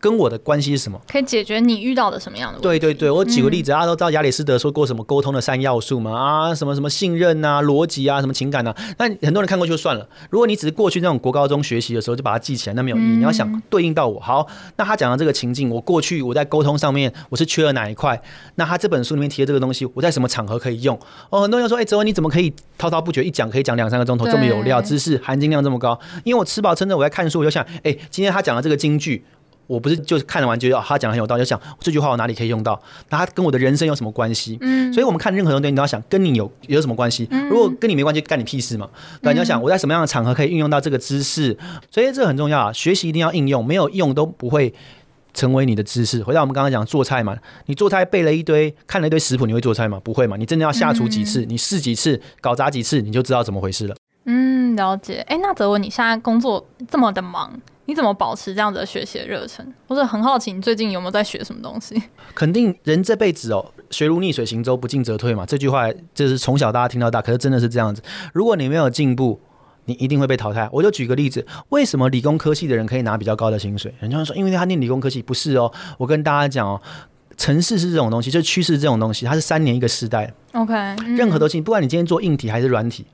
[0.02, 1.00] 跟我的关系是什么？
[1.08, 2.68] 可以解决你遇到的什么样的问题？
[2.80, 6.12] 对对对，我举个例子，大家都知道亚里士多德说过什么沟通的三要素嘛？
[6.12, 8.76] 啊，什么什么信任啊、逻辑啊、什么情感啊。
[8.98, 10.04] 那很多人看过去就算了。
[10.28, 13.16] 如果你只是过去那种国高中学习的时候就把它记起来，那没有意义。
[13.16, 14.44] 你要想对应到我，好，
[14.76, 18.20] 那他讲的这个情境，我过去我在沟通上面我是缺了哪一块？
[18.56, 20.98] 那他这本书里面提的这个东西，我在什么场合可以用？
[21.30, 25.96] 哦，很多人说，哎，泽文你怎么可以滔滔不绝一讲可以讲两三个钟头，这么有料，知识含金量这么高？
[26.24, 29.24] 因为我吃饱撑着我在看书，我就想，哎，今天他讲的这个金句。
[29.72, 32.78] 我不是就是看了完觉得他讲的很有道理，就想这句话我哪里可以用到？
[33.08, 34.58] 那他跟我的人生有什么关系？
[34.60, 37.26] 嗯，所以我们看任何东西，你都要想跟你有有什么关系？
[37.50, 38.88] 如果跟你没关系，干你屁事嘛？
[39.22, 41.56] 对，你要想我在什么样的场合可以运用到这个知识？
[41.90, 42.72] 所以这很重要啊！
[42.72, 44.74] 学习一定要应用，没有用都不会
[45.32, 46.22] 成为你的知识。
[46.22, 49.98] 回到我们刚刚讲做菜嘛，你做菜背了一堆，看了一堆食谱，你会做菜吗？
[50.04, 50.36] 不会嘛？
[50.36, 53.96] 你真的要下厨几次，你试几次，搞砸几次，你就知道怎么回事了。
[54.26, 55.24] 嗯，了解。
[55.28, 57.50] 哎，那泽文，你现在工作这么的忙？
[57.92, 59.62] 你怎么保持这样子的学习的热忱？
[59.86, 62.02] 我是很好奇，你最近有没有在学什么东西？
[62.34, 65.44] 肯定人这辈子哦，学如逆水行舟，不进则退嘛。
[65.44, 68.00] 这句话就是从小大家听到大，可是真的是这样子。
[68.32, 69.38] 如果你没有进步，
[69.84, 70.66] 你一定会被淘汰。
[70.72, 73.94] 我就举个例子，为什么理工科系的人可以拿比较高的薪水？
[74.00, 75.70] 人家说，因为他念理工科系，不是哦。
[75.98, 76.80] 我跟大家讲哦，
[77.36, 80.32] 城市是这种东西，就是趋势这种东西，它是三年一个时代。
[80.52, 83.04] OK，嗯，任何东西，不管你今天做硬体还是软体。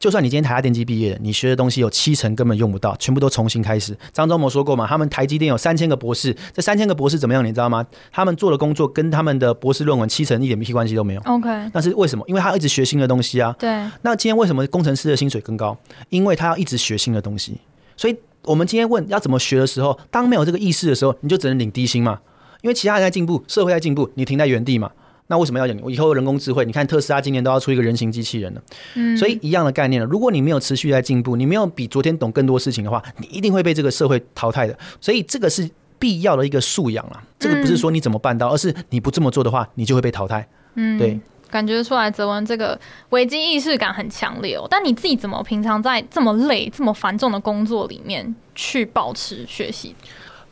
[0.00, 3.94] 就算你今天台大电机毕业，你学的东西有七成根本用不到，全部都重新开始。
[4.14, 7.44] 张忠谋说过嘛，他们台积电有三千个博士，这三千个博士怎么样？
[7.44, 7.86] 你知道吗？
[8.10, 11.20] 他们做的工作跟他们的博士论文七成一点屁关系都没有。
[11.26, 12.24] OK，那是为什么？
[12.26, 13.54] 因为他一直学新的东西啊。
[13.58, 13.68] 对。
[14.00, 15.76] 那今天为什么工程师的薪水更高？
[16.08, 17.58] 因为他要一直学新的东西。
[17.94, 22.18] 所以我们今天问要怎么学的时候，当没有这个意识的时候，你就只能领低薪嘛。
[22.62, 24.90] 因为其他人在进步，社会在进步，你停在原地嘛。
[25.30, 25.78] 那为什么要讲？
[25.80, 28.60] 我以后人工智慧，你看特斯拉今年都要出一个人形机器人了。
[28.96, 30.06] 嗯，所以一样的概念了。
[30.08, 34.76] 如果你没有持续在进步，你没有比昨天懂更多事情的话，你一定会被这个社会淘汰的。
[35.00, 35.70] 所以这个是
[36.00, 37.22] 必要的一个素养了。
[37.38, 40.44] 这个不是说你怎么办到，而是你不这么做的话，你就会被淘汰。
[40.74, 42.76] 嗯，对，感觉出来泽文这个
[43.10, 44.66] 危机意识感很强烈哦。
[44.68, 49.94] 但你自己怎么平常在这么累、这么繁重的工作里面去保持学习？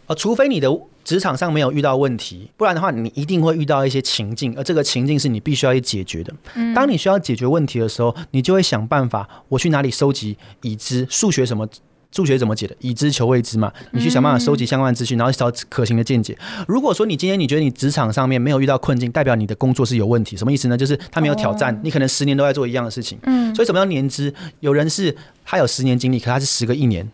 [0.07, 0.71] 呃，除非你的。
[1.09, 6.31] 职场上没有遇到问题，不然的话，你一定会遇到一些情境，而这个情境是你必须要去解决的。
[6.75, 11.67] 当你需要解决问题的时候，你就会想办法，我去哪里收集已知数学什么
[12.13, 16.37] 数学怎么解的，已知求未知嘛，你去想办法收集相关的资讯，然后找可行的见解。
[16.67, 20.77] 如果说你今天你觉得你职场上面没有遇到困境，代表你的工作是有问题，什么意思呢？
[20.77, 23.19] 就是他没有挑战，你可能十年都在做一样的事情。
[23.23, 24.31] 嗯，所以什么叫年资？
[24.61, 27.11] 有人是他有十年经历，可他是十个一年。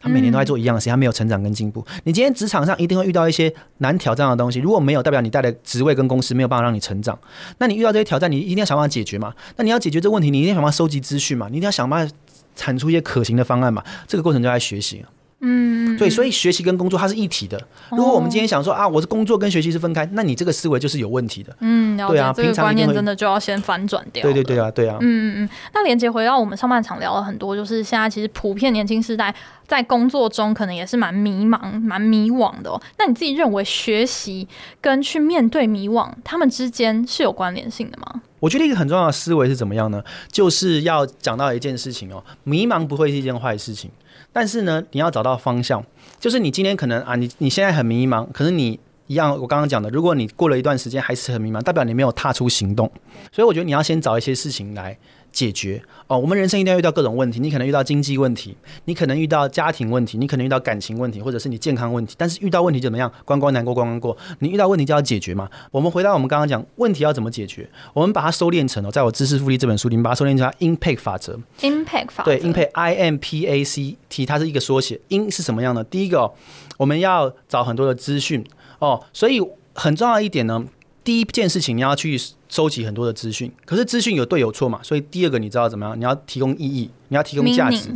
[0.00, 1.84] 他每年都在做一样的事情，他没有成长跟进步。
[2.04, 7.18] 你今天职场上一定会遇到一些难挑战的东西，如果没有，代表你带的职位跟公司没有办法让你成长。
[7.58, 9.34] 那你遇到这些挑战，你一定要想办法解决嘛？
[9.56, 11.48] 那你要解决这个问题，你一定要想办法收集资讯嘛？
[11.50, 12.14] 你一定要想办法
[12.54, 13.82] 产出一些可行的方案嘛？
[14.06, 15.04] 这个过程就在学习。
[15.40, 17.60] 嗯，对，所以学习跟工作它是一体的。
[17.90, 21.54] 如果我们今天想说啊，我的工作跟学习是分开，那你这个思维就是有问题的。
[21.60, 24.22] 嗯，对啊，这个观念真的就要先反转掉。
[24.22, 24.96] 对对对啊，对啊。
[25.00, 25.48] 嗯嗯嗯。
[25.74, 29.34] 那连接回到我们上半场聊了很多，就是现在其实普遍年轻时代
[29.66, 32.80] 在工作中可能也是蛮迷茫、蛮迷惘的哦。
[32.98, 34.48] 那你自己认为学习
[34.80, 38.22] 跟去面对迷惘，他们之间是有关联性的吗？
[38.40, 40.02] 我觉得一个很重要的思维是怎么样呢？
[40.32, 43.90] 就是要讲到一件事情哦，迷茫不会是一件坏事情。
[44.38, 45.82] 但是呢，你要找到方向，
[46.20, 52.86] 就是你今天可能啊，你你现在很迷茫，可是你一样，我刚刚讲的，如果你过了一段时间还是很迷茫，代表你没有踏出行动。
[53.32, 54.94] 所以我觉得你要先找一些事情来
[55.36, 58.56] 解决哦，我们人生一定要遇到各种问题，你可能遇到经济问题，
[58.86, 62.14] 你可能遇到家庭问题，你可能遇到感情问题，或者是你健康问题。
[62.16, 63.12] 但是遇到问题就怎么样？
[63.26, 64.16] 关关难过关关过。
[64.38, 65.46] 你遇到问题就要解决嘛。
[65.70, 71.38] 我们回到我们刚刚讲问题要怎么解决，我们把它收敛成哦，在我知识复利这本书里面把它收敛成 impact 法则。
[71.60, 74.98] impact 法则对 impact i m p a c t 它是一个缩写。
[75.10, 75.84] in 是什么样的？
[75.84, 76.32] 第一个，
[76.78, 78.42] 我们要找很多的资讯
[78.78, 79.38] 哦，所以
[79.74, 80.64] 很重要一点呢。
[81.04, 82.18] 第一件事情，你要去
[82.48, 85.98] 收集很多的资讯，可是资讯有对有错嘛，所以第二个你知道怎么样？
[85.98, 87.88] 你要提供意义，你要提供价值，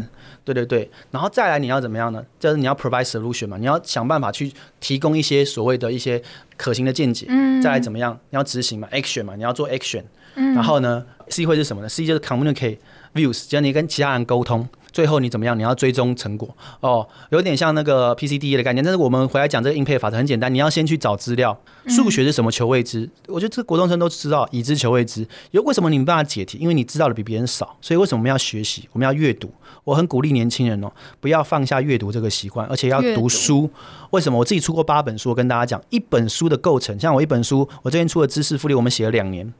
[0.44, 2.24] 对对对，然后再来你要怎么样呢？
[2.38, 6.20] 就是你要 provide solution 嘛，你要想办法去提供一些所谓的一些
[6.57, 7.26] 可行的见解，
[7.62, 8.18] 再来怎么样？
[8.30, 10.03] 你要执行嘛，action 嘛，你要做 action，
[10.34, 12.78] 然后呢，C 会是什么呢？C 就是 communicate
[13.14, 14.68] views，就是你跟其他人沟通。
[14.93, 15.59] 最后你怎么样？
[15.59, 16.49] 你要追踪成果
[16.80, 18.84] 哦，有点像那个 PCDE 的概念。
[18.84, 21.59] 但是我们回来讲这个 impact 法则很简单，你要先去找资料。
[21.86, 22.51] 数学是什么？
[22.51, 23.09] 求未知。
[23.28, 25.26] 我觉得这个国中生都知道，已知求未知。
[25.53, 26.59] 有为什么你没办法解题？
[26.59, 27.76] 因为你知道的比别人少。
[27.80, 28.88] 所以为什么我们要学习？
[28.93, 29.51] 我们要阅读。
[29.84, 33.70] 我很鼓励年轻人哦，不要放下阅读这个习惯，而且要读书。
[34.11, 34.38] 为什么？
[34.41, 36.99] 我自己出过八本书，我跟大家讲一本书的构成。
[36.99, 39.53] 像我一本书，我这边出了知识复利，我们写了两年。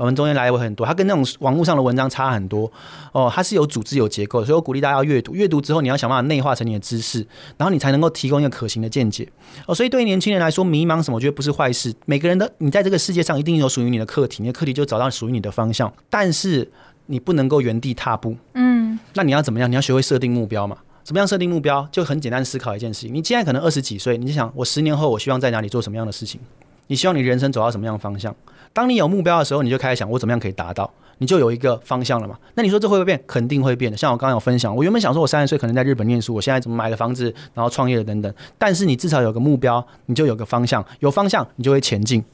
[0.00, 2.70] 嗯，我们中间来回很多，它跟那种网络上的文章差很多
[3.12, 3.30] 哦。
[3.32, 5.34] 它是有组织、有结构，所以我鼓励大家要阅读。
[5.34, 7.26] 阅读之后，你要想办法内化成你的知识，
[7.58, 9.28] 然后你才能够提供一个可行的见解
[9.66, 9.74] 哦。
[9.74, 11.94] 所以对于年轻人来说，迷茫什么，我觉得不是坏事。
[12.06, 15.92] 每个人的你在这个世界上一定有属于你的课题，你的课题就找到属于你的方向。
[16.08, 16.70] 但是
[17.06, 18.34] 你不能够原地踏步。
[18.54, 19.70] 嗯，那你要怎么样？
[19.70, 20.78] 你要学会设定目标嘛。
[21.02, 21.86] 怎么样设定目标？
[21.90, 23.14] 就很简单思考一件事情。
[23.14, 26.40] 你现在可能二十几岁，你就想我十年后我希望在哪里做什么样的事情？
[26.86, 28.34] 你希望你人生走到什么样的方向？
[28.72, 32.38] 当你有目标的时候，你就开始想我怎么样可以达到，你就有一个方向了嘛。
[32.54, 33.22] 那你说这会不会变？
[33.26, 33.96] 肯定会变的。
[33.96, 38.32] 像我刚刚有分享，我原本想说我三十岁可能在日本念书，我现在怎么买了房子，然后创业等等。
[38.58, 42.24] 但是你至少有个目标，你就有个方向，有方向你就会前进。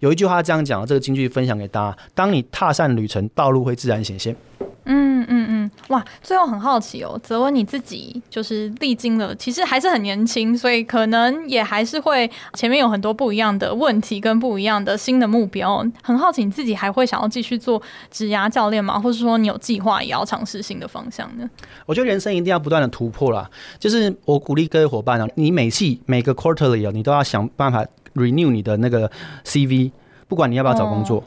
[0.00, 4.34] 有一句话这样讲，这个金句分享给大家：当你踏上旅程，道路会自然显现。
[4.84, 5.35] 嗯嗯，
[5.88, 6.04] 哇！
[6.22, 15.84] 最后很好奇哦，泽文你自己就是历经了，其实还是很年轻，所以可能也还是会前面有很多不一样的问题跟不一样的新的目标。
[16.02, 17.80] 很好奇你自己还会想要继续做
[18.10, 18.98] 职涯教练吗？
[18.98, 21.48] 或者说你有计划也要尝试新的方向呢？
[21.86, 23.48] 我觉得人生一定要不断的突破啦。
[23.78, 29.10] 就是我鼓励各位伙伴啊，你每季每个 quarterly 啊，你都要想办法 renew 你的那个
[29.44, 29.92] CV，
[30.26, 31.18] 不管你要不要找工作。
[31.18, 31.24] 哦，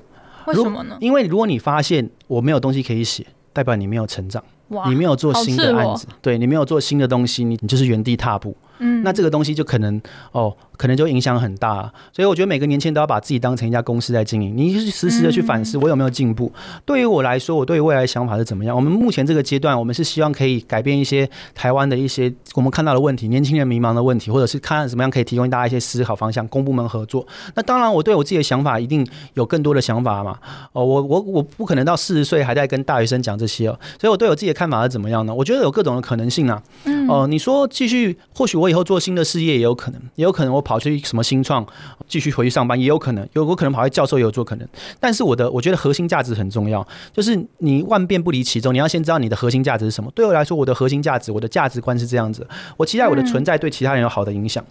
[0.48, 0.98] 为什么呢？
[1.00, 3.26] 因为如果你发现我没有东西可以写。
[3.54, 4.44] 代表你没有成长，
[4.88, 8.56] 你没有做新的案子，对，你没有做新的东西，你你就是原地踏步。
[8.80, 10.02] 嗯，那这个东西就可能
[10.32, 11.92] 哦，可能就影响很大。
[12.12, 16.52] 所以我觉得每个年轻人都要把自己当成一家公司在经营，你就是时时的去反思我有没有进步。
[16.86, 18.76] 对于我来说，我对于未来的想法是怎么样？
[18.76, 27.26] 我们目前这个阶段，我们是希望可以改变一些台湾的一些我们看到的问题，年轻人迷茫的问题，或者是看怎么样可以提供大家一些思考方向，公部门合作。
[27.56, 30.38] 那当然，我对我自己的想法一定有更多的想法嘛。
[30.72, 33.80] 哦，我我我不可能到四十岁还在跟大学生讲这些哦。
[34.00, 35.34] 所以我对我自己的看法是怎么样呢？
[35.34, 36.62] 我觉得有各种的可能性啊。
[36.86, 37.08] 嗯。
[37.10, 41.66] 哦、呃，你说继续，或许我以后做新的事业也有可能，也有可能我跑去什么新创，
[42.08, 44.68] 继续回去上班也有可能，有我可能跑去教授也有做可能。
[45.00, 50.12] 但是我的我觉得核心价值很重要，就是你万变不离其宗，你要先知道你的核心价值是什么。
[50.16, 52.48] 对我来说，我的核心价值，我的价值观是这样子，
[52.78, 54.64] 我期待我的存在对其他人有好的影响，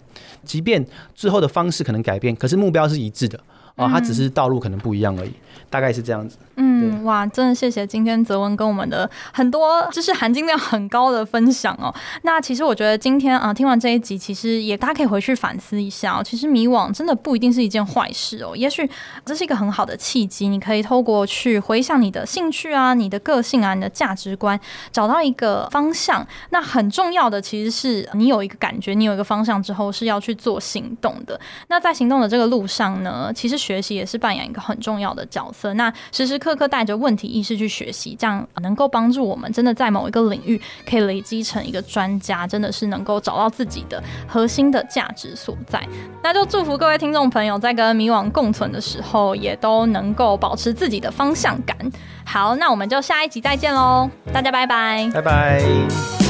[0.43, 0.85] 即便
[1.15, 3.39] 之后的方式可能改变，可是目标是一致的。
[3.75, 5.31] 啊、哦，它只是道路可能不一样而已，
[5.69, 6.37] 大概是这样子。
[6.61, 11.93] 嗯，哇，真的谢谢今天泽文跟我们的很多知识含金量很高的分享哦。
[12.23, 16.21] 那其实我觉得今天啊，听完这一集，其实也大家可以回去反思一下哦。
[16.21, 18.89] 其实迷惘真的不一定是一件坏事哦，也许
[19.23, 24.59] 这是一个很好的契机，你可以透过去回想你的兴趣啊、你的个性啊、你的价值观，
[24.91, 26.25] 找到一个方向。
[26.49, 31.39] 那很重要的其实是你有一个感觉，你有一个方向之后是要去做行动的。
[31.69, 35.71] 那在行动的这个路上呢，其实学习也是扮演一个很重要的角色。
[35.75, 40.59] 那时时刻刻带着问题意识去学习，这样能够帮助我们真的在某一个领域
[40.89, 45.79] 可以累积成一个专家，真的是能够找到自己的核心的价值所在。
[46.23, 51.77] 那就祝福各位听众朋友在跟迷惘共存的时候，也都能够保持自己的方向感。
[52.25, 56.28] 好，那我们就下一集再见喽，大家拜拜，拜拜。